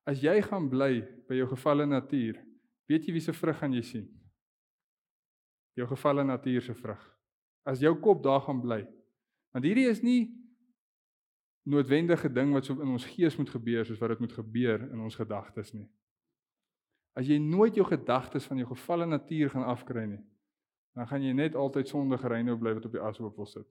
As 0.07 0.23
jy 0.23 0.39
gaan 0.47 0.69
bly 0.71 1.03
by 1.29 1.41
jou 1.41 1.49
gefalle 1.51 1.87
natuur, 1.89 2.39
Weet 2.87 3.07
jy 3.07 3.17
wie 3.17 3.23
se 3.23 3.35
vrug 3.35 3.59
gaan 3.59 3.75
jy 3.75 3.83
sien? 3.83 4.07
Jou 5.77 5.87
gevalle 5.91 6.25
natuur 6.25 6.63
se 6.63 6.75
vrug. 6.75 7.03
As 7.67 7.83
jou 7.83 7.93
kop 8.01 8.23
daar 8.25 8.41
gaan 8.47 8.63
bly. 8.63 8.85
Want 9.55 9.67
hierdie 9.67 9.89
is 9.91 10.03
nie 10.07 10.31
noodwendige 11.67 12.31
ding 12.31 12.53
wat 12.55 12.69
so 12.69 12.79
in 12.79 12.93
ons 12.95 13.09
gees 13.11 13.35
moet 13.37 13.51
gebeur 13.51 13.87
soos 13.87 13.99
wat 13.99 14.15
dit 14.15 14.23
moet 14.23 14.37
gebeur 14.39 14.85
in 14.87 15.03
ons 15.03 15.19
gedagtes 15.19 15.73
nie. 15.75 15.89
As 17.19 17.27
jy 17.27 17.41
nooit 17.43 17.75
jou 17.75 17.87
gedagtes 17.89 18.47
van 18.47 18.61
jou 18.61 18.69
gevalle 18.71 19.09
natuur 19.09 19.51
gaan 19.51 19.67
afkry 19.67 20.05
nie, 20.07 20.23
dan 20.95 21.09
gaan 21.11 21.25
jy 21.25 21.33
net 21.35 21.57
altyd 21.59 21.91
sondige 21.91 22.29
reine 22.31 22.55
bly 22.57 22.77
wat 22.77 22.87
op 22.87 22.95
die 22.95 23.03
ashoop 23.03 23.41
wil 23.41 23.49
sit. 23.51 23.67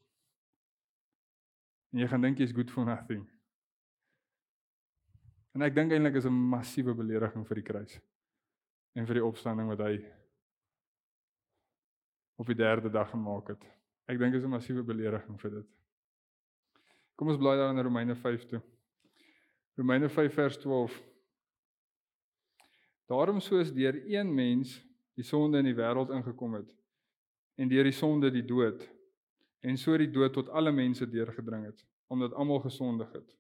En 1.93 2.01
jy 2.03 2.09
gaan 2.11 2.25
dink 2.25 2.41
jy's 2.41 2.53
good 2.53 2.73
for 2.73 2.85
nothing. 2.85 3.23
En 5.55 5.63
ek 5.63 5.77
dink 5.77 5.93
eintlik 5.95 6.19
is 6.19 6.27
'n 6.27 6.35
massiewe 6.51 6.93
belediging 6.93 7.47
vir 7.47 7.61
die 7.61 7.63
kruis 7.63 8.01
en 8.95 9.07
vir 9.07 9.19
die 9.19 9.25
opstanding 9.25 9.67
wat 9.69 9.83
hy 9.83 9.95
op 12.39 12.47
die 12.47 12.57
derde 12.57 12.91
dag 12.91 13.09
gemaak 13.11 13.51
het. 13.53 13.63
Ek 14.07 14.19
dink 14.19 14.33
dit 14.33 14.41
is 14.41 14.47
'n 14.47 14.55
massiewe 14.55 14.83
belediging 14.83 15.39
vir 15.39 15.51
dit. 15.51 15.67
Kom 17.15 17.29
ons 17.29 17.39
blaai 17.39 17.57
daar 17.57 17.71
in 17.71 17.83
Romeine 17.83 18.15
5 18.15 18.45
toe. 18.45 18.61
Romeine 19.77 20.09
5 20.09 20.33
vers 20.33 20.57
12. 20.57 21.03
Daarom 23.07 23.39
soos 23.39 23.71
deur 23.73 23.95
een 24.07 24.33
mens 24.33 24.81
die 25.15 25.23
sonde 25.23 25.57
in 25.57 25.65
die 25.65 25.75
wêreld 25.75 26.11
ingekom 26.11 26.53
het 26.53 26.71
en 27.55 27.69
deur 27.71 27.83
die 27.83 27.95
sonde 27.95 28.31
die 28.31 28.45
dood 28.45 28.83
en 29.61 29.77
so 29.77 29.97
die 29.97 30.11
dood 30.11 30.33
tot 30.33 30.49
alle 30.49 30.71
mense 30.71 31.07
deurgedring 31.09 31.65
het 31.65 31.85
omdat 32.07 32.33
almal 32.33 32.59
gesondig 32.59 33.11
het. 33.11 33.35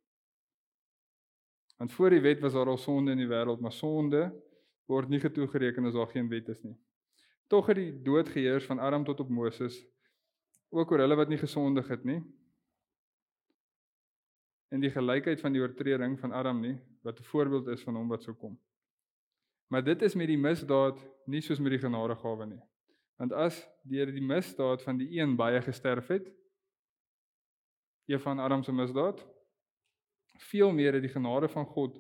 Want 1.77 1.91
voor 1.91 2.09
die 2.09 2.21
wet 2.21 2.39
was 2.39 2.53
daar 2.53 2.67
al 2.71 2.77
sonde 2.77 3.11
in 3.11 3.17
die 3.17 3.29
wêreld, 3.29 3.59
maar 3.59 3.71
sonde 3.71 4.31
word 4.85 5.09
nie 5.09 5.19
getoegereken 5.19 5.85
as 5.85 5.93
daar 5.93 6.11
geen 6.11 6.29
wet 6.29 6.49
is 6.49 6.61
nie. 6.63 6.75
Tog 7.47 7.69
het 7.69 7.77
die 7.77 7.91
dood 8.05 8.29
geheers 8.29 8.65
van 8.65 8.79
Adam 8.79 9.05
tot 9.05 9.19
op 9.19 9.29
Moses 9.29 9.77
ook 10.69 10.91
oor 10.91 11.03
hulle 11.05 11.15
wat 11.15 11.29
nie 11.29 11.39
gesondig 11.39 11.87
het 11.87 12.03
nie. 12.03 12.21
En 14.73 14.81
die 14.81 14.91
gelykheid 14.91 15.41
van 15.41 15.53
die 15.53 15.61
oortreding 15.61 16.17
van 16.19 16.33
Adam 16.33 16.61
nie 16.61 16.77
wat 17.05 17.19
'n 17.19 17.29
voorbeeld 17.31 17.67
is 17.67 17.83
van 17.83 17.95
hom 17.95 18.07
wat 18.07 18.23
sou 18.23 18.35
kom. 18.35 18.57
Maar 19.67 19.83
dit 19.83 20.01
is 20.01 20.15
met 20.15 20.27
die 20.27 20.37
misdaad 20.37 20.99
nie 21.25 21.41
soos 21.41 21.59
met 21.59 21.71
die 21.71 21.79
genadegawe 21.79 22.45
nie. 22.45 22.61
Want 23.17 23.31
as 23.33 23.61
deur 23.83 24.11
die 24.11 24.21
misdaad 24.21 24.83
van 24.83 24.97
die 24.97 25.19
een 25.19 25.35
baie 25.35 25.61
gesterf 25.61 26.07
het, 26.07 26.31
een 28.05 28.19
van 28.19 28.39
Adam 28.39 28.63
se 28.63 28.71
misdaad, 28.71 29.25
veel 30.51 30.71
meer 30.71 30.93
het 30.93 31.01
die 31.01 31.11
genade 31.11 31.47
van 31.47 31.65
God 31.65 31.97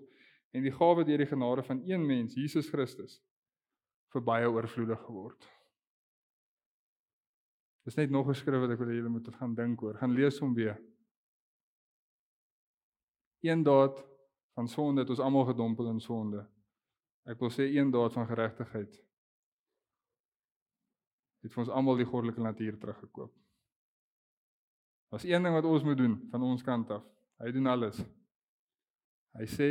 en 0.55 0.63
die 0.63 0.71
gawe 0.71 1.03
deur 1.03 1.19
die 1.19 1.27
genade 1.27 1.63
van 1.67 1.81
een 1.83 2.05
mens, 2.07 2.35
Jesus 2.39 2.69
Christus, 2.71 3.19
vir 4.13 4.23
baie 4.23 4.47
oorvloedig 4.47 5.01
geword. 5.03 5.47
Dis 7.85 7.97
net 7.99 8.09
nog 8.09 8.29
'n 8.29 8.33
skrif 8.33 8.61
wat 8.61 8.71
ek 8.71 8.79
wil 8.79 8.87
hê 8.87 8.95
julle 8.95 9.09
moet 9.09 9.27
gaan 9.35 9.55
dink 9.55 9.81
oor. 9.83 9.97
Gaan 9.97 10.13
lees 10.13 10.39
hom 10.39 10.53
weer. 10.53 10.79
Een 13.43 13.63
daad 13.63 14.03
van 14.55 14.67
sonde 14.67 15.01
het 15.01 15.09
ons 15.09 15.19
almal 15.19 15.45
gedompel 15.45 15.89
in 15.89 15.99
sonde. 15.99 16.47
Ek 17.25 17.39
wil 17.39 17.49
sê 17.49 17.67
een 17.69 17.91
daad 17.91 18.13
van 18.13 18.27
geregtigheid 18.27 19.01
het 21.43 21.53
vir 21.53 21.61
ons 21.61 21.69
almal 21.69 21.95
die 21.95 22.05
goddelike 22.05 22.41
natuur 22.41 22.77
teruggekoop. 22.79 23.33
Was 25.09 25.23
een 25.23 25.43
ding 25.43 25.53
wat 25.53 25.65
ons 25.65 25.83
moet 25.83 25.97
doen 25.97 26.27
van 26.31 26.41
ons 26.41 26.63
kant 26.63 26.89
af. 26.89 27.03
Hy 27.37 27.51
doen 27.51 27.67
alles. 27.67 28.01
Hy 29.37 29.45
sê 29.45 29.69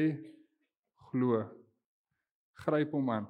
glo. 1.14 1.44
Gryp 2.64 2.94
hom 2.94 3.10
aan. 3.10 3.28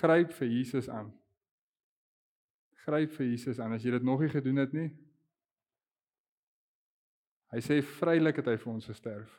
Gryp 0.00 0.34
vir 0.34 0.50
Jesus 0.50 0.88
aan. 0.90 1.12
Gryp 2.84 3.14
vir 3.14 3.30
Jesus 3.30 3.60
aan 3.62 3.76
as 3.76 3.84
jy 3.84 3.94
dit 3.94 4.06
nog 4.06 4.22
nie 4.24 4.32
gedoen 4.32 4.60
het 4.62 4.74
nie. 4.74 4.90
Hy 7.54 7.62
sê 7.62 7.78
vrylik 8.00 8.40
het 8.40 8.50
hy 8.50 8.56
vir 8.58 8.72
ons 8.72 8.88
gesterf. 8.90 9.30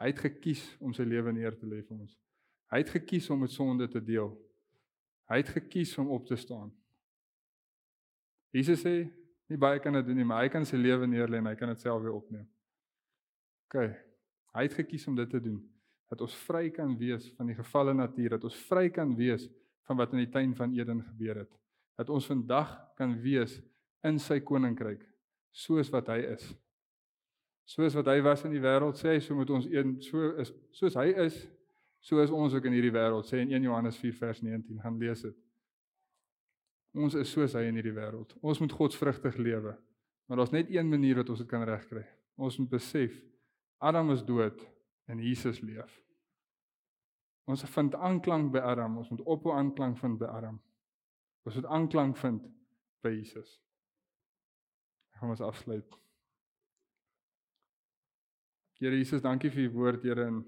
Hy 0.00 0.10
het 0.12 0.20
gekies 0.20 0.62
om 0.84 0.92
sy 0.96 1.06
lewe 1.08 1.32
neer 1.32 1.56
te 1.56 1.68
lê 1.68 1.80
vir 1.80 1.96
ons. 1.96 2.12
Hy 2.70 2.82
het 2.82 2.92
gekies 2.92 3.28
om 3.32 3.40
met 3.42 3.52
sonde 3.52 3.88
te 3.90 4.00
deel. 4.04 4.30
Hy 5.30 5.40
het 5.40 5.50
gekies 5.56 5.96
om 6.00 6.12
op 6.12 6.28
te 6.28 6.36
staan. 6.38 6.70
Jesus 8.54 8.84
sê 8.84 8.94
nie 9.50 9.58
baie 9.60 9.80
kan 9.82 9.96
dit 9.96 10.06
doen 10.06 10.20
nie, 10.20 10.26
maar 10.26 10.44
hy 10.44 10.52
kan 10.52 10.64
sy 10.66 10.78
lewe 10.78 11.08
neer 11.10 11.30
lê 11.30 11.40
en 11.40 11.50
hy 11.50 11.56
kan 11.58 11.72
dit 11.72 11.82
self 11.82 12.02
weer 12.04 12.14
opneem. 12.14 12.46
OK. 13.66 13.76
Hy 14.54 14.64
het 14.66 14.76
gekies 14.78 15.06
om 15.10 15.18
dit 15.18 15.30
te 15.30 15.40
doen 15.42 15.60
dat 16.10 16.20
ons 16.26 16.34
vry 16.48 16.68
kan 16.74 16.96
wees 16.98 17.28
van 17.38 17.50
die 17.50 17.54
gefalle 17.54 17.94
natuur, 17.94 18.34
dat 18.34 18.44
ons 18.48 18.56
vry 18.66 18.88
kan 18.90 19.12
wees 19.16 19.46
van 19.86 19.98
wat 20.00 20.14
in 20.14 20.24
die 20.24 20.32
tuin 20.32 20.54
van 20.58 20.72
Eden 20.74 21.04
gebeur 21.06 21.44
het. 21.44 21.52
Dat 21.98 22.10
ons 22.10 22.26
vandag 22.26 22.72
kan 22.98 23.14
wees 23.22 23.60
in 24.06 24.18
sy 24.18 24.40
koninkryk 24.42 25.04
soos 25.54 25.90
wat 25.92 26.10
hy 26.10 26.20
is. 26.32 26.44
Soos 27.70 27.94
wat 27.94 28.08
hy 28.10 28.18
was 28.26 28.42
in 28.46 28.54
die 28.54 28.62
wêreld 28.62 28.98
sê 28.98 29.14
hy 29.14 29.22
so 29.22 29.36
moet 29.38 29.50
ons 29.54 29.68
een 29.70 29.96
so 30.02 30.32
is 30.42 30.50
soos 30.74 30.96
hy 30.98 31.10
is, 31.26 31.36
so 32.02 32.22
is 32.22 32.32
ons 32.34 32.54
ook 32.56 32.66
in 32.66 32.74
hierdie 32.74 32.94
wêreld 32.94 33.28
sê 33.28 33.42
in 33.44 33.52
1 33.54 33.68
Johannes 33.68 33.98
4 34.00 34.16
vers 34.18 34.42
19 34.42 34.82
gaan 34.82 34.98
lees 34.98 35.22
dit. 35.26 35.36
Ons 36.98 37.14
is 37.18 37.30
soos 37.30 37.54
hy 37.54 37.68
in 37.68 37.78
hierdie 37.78 37.94
wêreld. 37.94 38.34
Ons 38.42 38.58
moet 38.62 38.74
godsvrugtig 38.74 39.38
lewe. 39.38 39.76
Maar 40.26 40.42
daar's 40.42 40.54
net 40.54 40.70
een 40.70 40.88
manier 40.90 41.20
wat 41.20 41.30
ons 41.30 41.42
dit 41.42 41.50
kan 41.50 41.62
regkry. 41.66 42.02
Ons 42.38 42.58
moet 42.58 42.70
besef 42.70 43.14
Adam 43.78 44.10
is 44.14 44.24
dood 44.26 44.58
en 45.10 45.22
Jesus 45.22 45.60
leef. 45.64 45.96
Ons 47.50 47.64
vind 47.74 47.94
aanklank 47.98 48.52
by 48.54 48.62
Adam, 48.62 49.00
ons 49.00 49.10
moet 49.10 49.22
ophou 49.26 49.54
aanklank 49.56 49.98
vind 49.98 50.20
by 50.20 50.28
Adam. 50.30 50.60
Ons 51.48 51.56
moet 51.58 51.70
aanklank 51.76 52.18
vind 52.20 52.44
by 53.02 53.12
Jesus. 53.16 53.56
Ek 55.10 55.22
gaan 55.22 55.34
ons 55.34 55.42
afsluit. 55.44 55.96
Here 58.80 58.96
Jesus, 58.96 59.24
dankie 59.24 59.50
vir 59.52 59.66
u 59.66 59.70
woord, 59.74 60.04
Here 60.06 60.28
en 60.30 60.44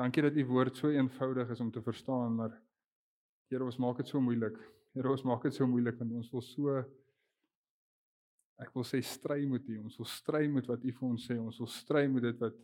dankie 0.00 0.24
dat 0.24 0.36
u 0.36 0.44
woord 0.48 0.78
so 0.78 0.90
eenvoudig 0.90 1.52
is 1.54 1.60
om 1.60 1.70
te 1.72 1.82
verstaan, 1.82 2.34
maar 2.40 2.56
Here, 3.46 3.62
ons 3.62 3.78
maak 3.78 4.00
dit 4.00 4.08
so 4.10 4.18
moeilik. 4.18 4.56
Here, 4.96 5.10
ons 5.12 5.22
maak 5.28 5.44
dit 5.46 5.54
so 5.54 5.68
moeilik 5.70 5.98
want 6.00 6.16
ons 6.18 6.30
wil 6.34 6.42
so 6.42 6.80
ek 8.62 8.72
wil 8.74 8.86
sê 8.88 9.02
stry 9.04 9.44
met 9.46 9.68
u. 9.68 9.76
Ons 9.84 9.98
wil 10.00 10.08
stry 10.08 10.46
met 10.50 10.66
wat 10.66 10.82
u 10.82 10.94
vir 10.96 11.06
ons 11.06 11.26
sê. 11.28 11.36
Ons 11.38 11.60
wil 11.62 11.70
stry 11.70 12.06
met 12.10 12.24
dit 12.24 12.40
wat 12.42 12.56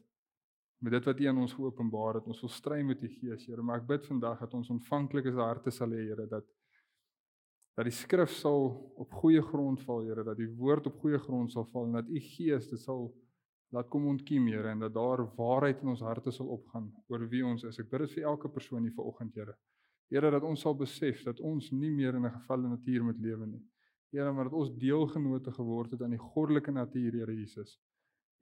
met 0.83 0.97
dit 0.97 1.05
wat 1.07 1.21
U 1.21 1.27
aan 1.31 1.39
ons 1.39 1.55
geopenbaar 1.55 2.19
het. 2.19 2.27
Ons 2.27 2.41
wil 2.43 2.51
stry 2.51 2.81
met 2.83 3.03
U 3.03 3.09
Gees, 3.09 3.47
Here, 3.47 3.63
maar 3.63 3.81
ek 3.81 3.87
bid 3.87 4.07
vandag 4.11 4.41
dat 4.43 4.55
ons 4.59 4.71
ontvanklik 4.75 5.29
is 5.31 5.39
harte 5.39 5.71
sal 5.71 5.95
hê, 5.95 6.09
Here, 6.11 6.27
dat 6.27 6.49
dat 7.73 7.87
die 7.89 7.95
skrif 7.97 8.29
sal 8.37 8.67
op 9.01 9.15
goeie 9.23 9.41
grond 9.41 9.81
val, 9.87 10.03
Here, 10.05 10.25
dat 10.27 10.37
die 10.37 10.51
woord 10.59 10.91
op 10.91 10.99
goeie 11.01 11.21
grond 11.23 11.55
sal 11.55 11.65
val 11.71 11.87
en 11.89 12.01
dat 12.01 12.11
U 12.11 12.21
Gees 12.21 12.67
dit 12.69 12.83
sal 12.83 13.07
laat 13.73 13.89
kom 13.89 14.11
ontkiem, 14.11 14.51
Here, 14.51 14.75
en 14.75 14.83
dat 14.83 14.93
daar 14.97 15.23
waarheid 15.39 15.81
in 15.87 15.93
ons 15.95 16.03
harte 16.05 16.35
sal 16.35 16.51
opgaan 16.53 16.91
oor 17.09 17.29
wie 17.31 17.45
ons 17.47 17.63
is. 17.65 17.79
Ek 17.81 17.89
bid 17.89 18.05
dit 18.09 18.19
vir 18.19 18.27
elke 18.35 18.51
persoon 18.53 18.83
hier 18.83 18.97
vanoggend, 18.99 19.39
Here. 19.39 19.55
Here, 20.13 20.35
dat 20.35 20.45
ons 20.45 20.67
sal 20.67 20.77
besef 20.77 21.23
dat 21.25 21.41
ons 21.41 21.71
nie 21.73 21.91
meer 21.95 22.19
in 22.19 22.27
'n 22.27 22.35
gevalle 22.43 22.69
natuur 22.69 23.05
moet 23.05 23.23
lewe 23.23 23.47
nie. 23.47 23.63
Here, 24.13 24.33
maar 24.33 24.51
dat 24.51 24.59
ons 24.59 24.75
deelgenote 24.77 25.53
geword 25.53 25.93
het 25.93 26.03
aan 26.03 26.19
die 26.19 26.19
goddelike 26.35 26.73
natuur, 26.73 27.13
Here 27.13 27.33
Jesus. 27.33 27.79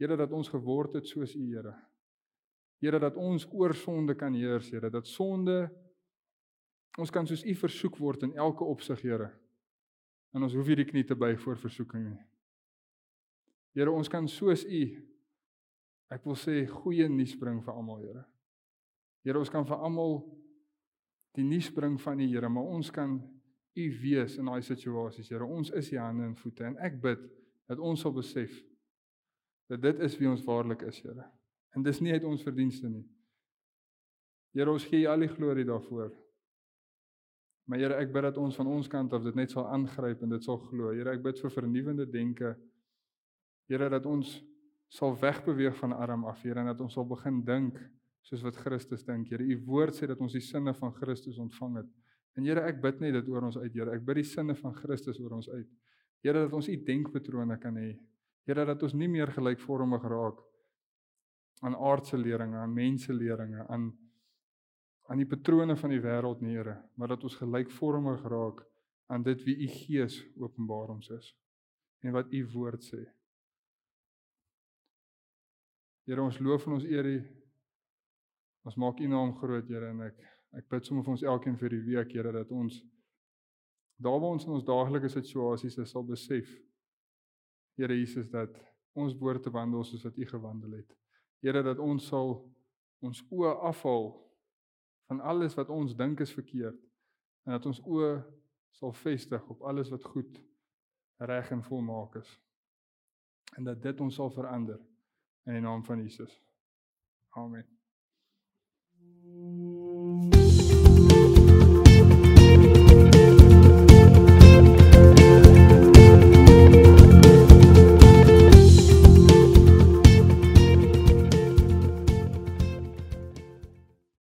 Here 0.01 0.17
dat 0.17 0.33
ons 0.33 0.49
geword 0.49 0.95
het 0.95 1.07
soos 1.07 1.37
U, 1.37 1.47
Here. 1.55 1.77
Here 2.81 2.99
dat 2.99 3.17
ons 3.21 3.45
oor 3.53 3.75
sonde 3.77 4.17
kan 4.17 4.35
heers, 4.35 4.71
Here, 4.73 4.91
dat 4.91 5.07
sonde 5.07 5.69
ons 6.99 7.13
kan 7.13 7.27
soos 7.29 7.45
U 7.45 7.55
versoek 7.55 7.99
word 8.01 8.25
in 8.27 8.35
elke 8.41 8.65
opsig, 8.65 9.03
Here. 9.05 9.29
En 10.35 10.47
ons 10.47 10.55
hoef 10.57 10.69
nie 10.71 10.79
die 10.81 10.89
knie 10.89 11.05
te 11.05 11.17
buig 11.19 11.41
voor 11.43 11.59
versoeking 11.61 12.07
nie. 12.09 12.21
Here, 13.77 13.93
ons 13.93 14.09
kan 14.11 14.29
soos 14.29 14.65
U 14.65 14.83
ek 16.11 16.25
wil 16.27 16.39
sê 16.39 16.65
goeie 16.67 17.07
nuus 17.09 17.37
bring 17.39 17.61
vir 17.63 17.77
almal, 17.77 18.01
Here. 18.03 18.25
Here, 19.27 19.39
ons 19.39 19.53
kan 19.53 19.67
vir 19.69 19.77
almal 19.77 20.23
die 21.37 21.45
nuus 21.47 21.69
bring 21.75 21.99
van 22.01 22.19
die 22.19 22.31
Here, 22.33 22.49
maar 22.49 22.73
ons 22.73 22.91
kan 22.95 23.19
U 23.77 23.85
wees 24.03 24.39
in 24.41 24.49
daai 24.49 24.65
situasies, 24.67 25.29
Here. 25.31 25.47
Ons 25.47 25.71
is 25.77 25.93
U 25.93 26.01
hande 26.01 26.27
en 26.27 26.35
voete 26.41 26.67
en 26.67 26.81
ek 26.83 26.97
bid 27.03 27.29
dat 27.71 27.79
ons 27.79 28.01
sal 28.03 28.17
besef 28.17 28.57
dat 29.71 29.85
dit 29.85 30.01
is 30.03 30.17
wie 30.19 30.33
ons 30.33 30.43
waarlik 30.49 30.83
is, 30.89 30.99
Here. 31.05 31.29
En 31.77 31.85
dis 31.87 32.01
nie 32.03 32.13
uit 32.13 32.25
ons 32.27 32.43
verdienste 32.43 32.89
nie. 32.91 33.05
Here, 34.57 34.71
ons 34.73 34.87
gee 34.91 35.05
U 35.05 35.11
al 35.13 35.23
die 35.23 35.31
glorie 35.31 35.67
daarvoor. 35.69 36.11
Maar 37.71 37.79
Here, 37.79 37.99
ek 38.03 38.11
bid 38.15 38.27
dat 38.27 38.41
ons 38.43 38.57
van 38.59 38.71
ons 38.73 38.91
kant 38.91 39.13
af 39.15 39.23
dit 39.23 39.37
net 39.39 39.53
sal 39.55 39.69
aangryp 39.71 40.25
en 40.27 40.35
dit 40.35 40.47
sal 40.47 40.59
glo. 40.65 40.91
Here, 40.91 41.15
ek 41.15 41.23
bid 41.23 41.39
vir 41.39 41.55
vernuwende 41.55 42.07
denke. 42.11 42.57
Here, 43.71 43.87
dat 43.93 44.09
ons 44.11 44.41
sal 44.91 45.15
wegbeweeg 45.21 45.77
van 45.79 45.95
arm 45.95 46.27
af, 46.27 46.43
Here, 46.43 46.59
en 46.59 46.73
dat 46.73 46.83
ons 46.83 46.99
sal 46.99 47.07
begin 47.07 47.45
dink 47.47 47.79
soos 48.27 48.43
wat 48.43 48.59
Christus 48.59 49.07
dink. 49.07 49.31
Here, 49.31 49.47
U 49.47 49.61
woord 49.71 49.95
sê 49.95 50.11
dat 50.11 50.19
ons 50.21 50.35
die 50.35 50.43
sinne 50.43 50.75
van 50.75 50.91
Christus 50.99 51.39
ontvang 51.39 51.79
het. 51.85 51.95
En 52.39 52.47
Here, 52.49 52.67
ek 52.67 52.83
bid 52.83 52.99
net 53.05 53.15
dit 53.21 53.31
oor 53.31 53.47
ons 53.47 53.61
uit, 53.61 53.71
Here. 53.71 53.95
Ek 53.95 54.03
bid 54.07 54.25
die 54.25 54.27
sinne 54.27 54.59
van 54.59 54.75
Christus 54.75 55.23
oor 55.23 55.39
ons 55.39 55.49
uit. 55.55 55.69
Here, 56.27 56.43
dat 56.43 56.59
ons 56.59 56.69
U 56.69 56.75
denkpatrone 56.91 57.55
kan 57.63 57.79
hê. 57.79 57.93
Here, 58.51 58.67
dat 58.67 58.83
ons 58.83 58.99
nie 58.99 59.09
meer 59.09 59.31
gelykvormig 59.31 60.11
raak 60.11 60.43
aan 61.61 61.77
aardse 61.77 62.17
leringe, 62.19 62.57
aan 62.57 62.73
mense 62.75 63.13
leringe, 63.13 63.67
aan 63.69 63.91
aan 65.11 65.19
die 65.19 65.27
patrone 65.27 65.75
van 65.75 65.91
die 65.91 65.99
wêreld 65.99 66.39
nie, 66.39 66.55
Here, 66.55 66.77
maar 66.95 67.11
dat 67.11 67.25
ons 67.27 67.35
gelykvormig 67.41 68.23
raak 68.31 68.61
aan 69.11 69.25
dit 69.27 69.41
wie 69.43 69.57
U 69.65 69.67
Gees 69.67 70.21
openbaar 70.39 70.93
ons 70.95 71.09
is 71.11 71.33
en 72.07 72.15
wat 72.15 72.31
U 72.31 72.45
woord 72.53 72.85
sê. 72.87 73.01
Here, 76.07 76.23
ons 76.23 76.39
loof 76.39 76.69
en 76.69 76.77
ons 76.79 76.87
eer 76.87 77.09
U. 77.11 77.17
Ons 78.71 78.79
maak 78.79 79.03
U 79.03 79.11
naam 79.11 79.35
groot, 79.41 79.67
Here, 79.67 79.91
en 79.91 80.07
ek 80.07 80.23
ek 80.61 80.71
bid 80.71 80.87
sommer 80.87 81.05
vir 81.07 81.15
ons 81.15 81.27
elkeen 81.33 81.59
vir 81.59 81.75
die 81.75 81.83
week, 81.91 82.15
Here, 82.15 82.31
dat 82.39 82.55
ons 82.55 82.79
daar 84.01 84.19
waar 84.23 84.39
ons 84.39 84.47
in 84.47 84.55
ons 84.57 84.65
daaglikse 84.67 85.11
situasies 85.19 85.77
is, 85.83 85.91
sal 85.91 86.07
besef 86.07 86.55
Here 87.79 87.99
Jesus 87.99 88.31
dat 88.31 88.55
ons 88.95 89.15
behoort 89.19 89.43
te 89.43 89.51
wandel 89.51 89.83
soos 89.87 90.07
wat 90.07 90.19
U 90.19 90.27
gewandel 90.27 90.79
het. 90.79 90.95
Here 91.41 91.63
dat 91.63 91.79
ons 91.79 92.07
sal 92.07 92.37
ons 93.01 93.23
oë 93.33 93.55
afhaal 93.71 94.11
van 95.09 95.21
alles 95.21 95.57
wat 95.57 95.73
ons 95.73 95.97
dink 95.97 96.21
is 96.21 96.35
verkeerd 96.37 96.79
en 97.47 97.57
dat 97.57 97.67
ons 97.67 97.81
oë 97.81 98.13
sal 98.77 98.93
vestig 98.93 99.49
op 99.49 99.65
alles 99.67 99.91
wat 99.91 100.05
goed 100.05 100.39
reg 101.21 101.51
en 101.51 101.65
volmaak 101.65 102.15
is. 102.21 102.39
En 103.57 103.65
dat 103.65 103.83
dit 103.83 104.01
ons 104.01 104.15
sal 104.15 104.31
verander 104.31 104.79
in 105.49 105.59
die 105.59 105.65
naam 105.65 105.85
van 105.85 106.03
Jesus. 106.03 106.41
Amen. 107.31 107.80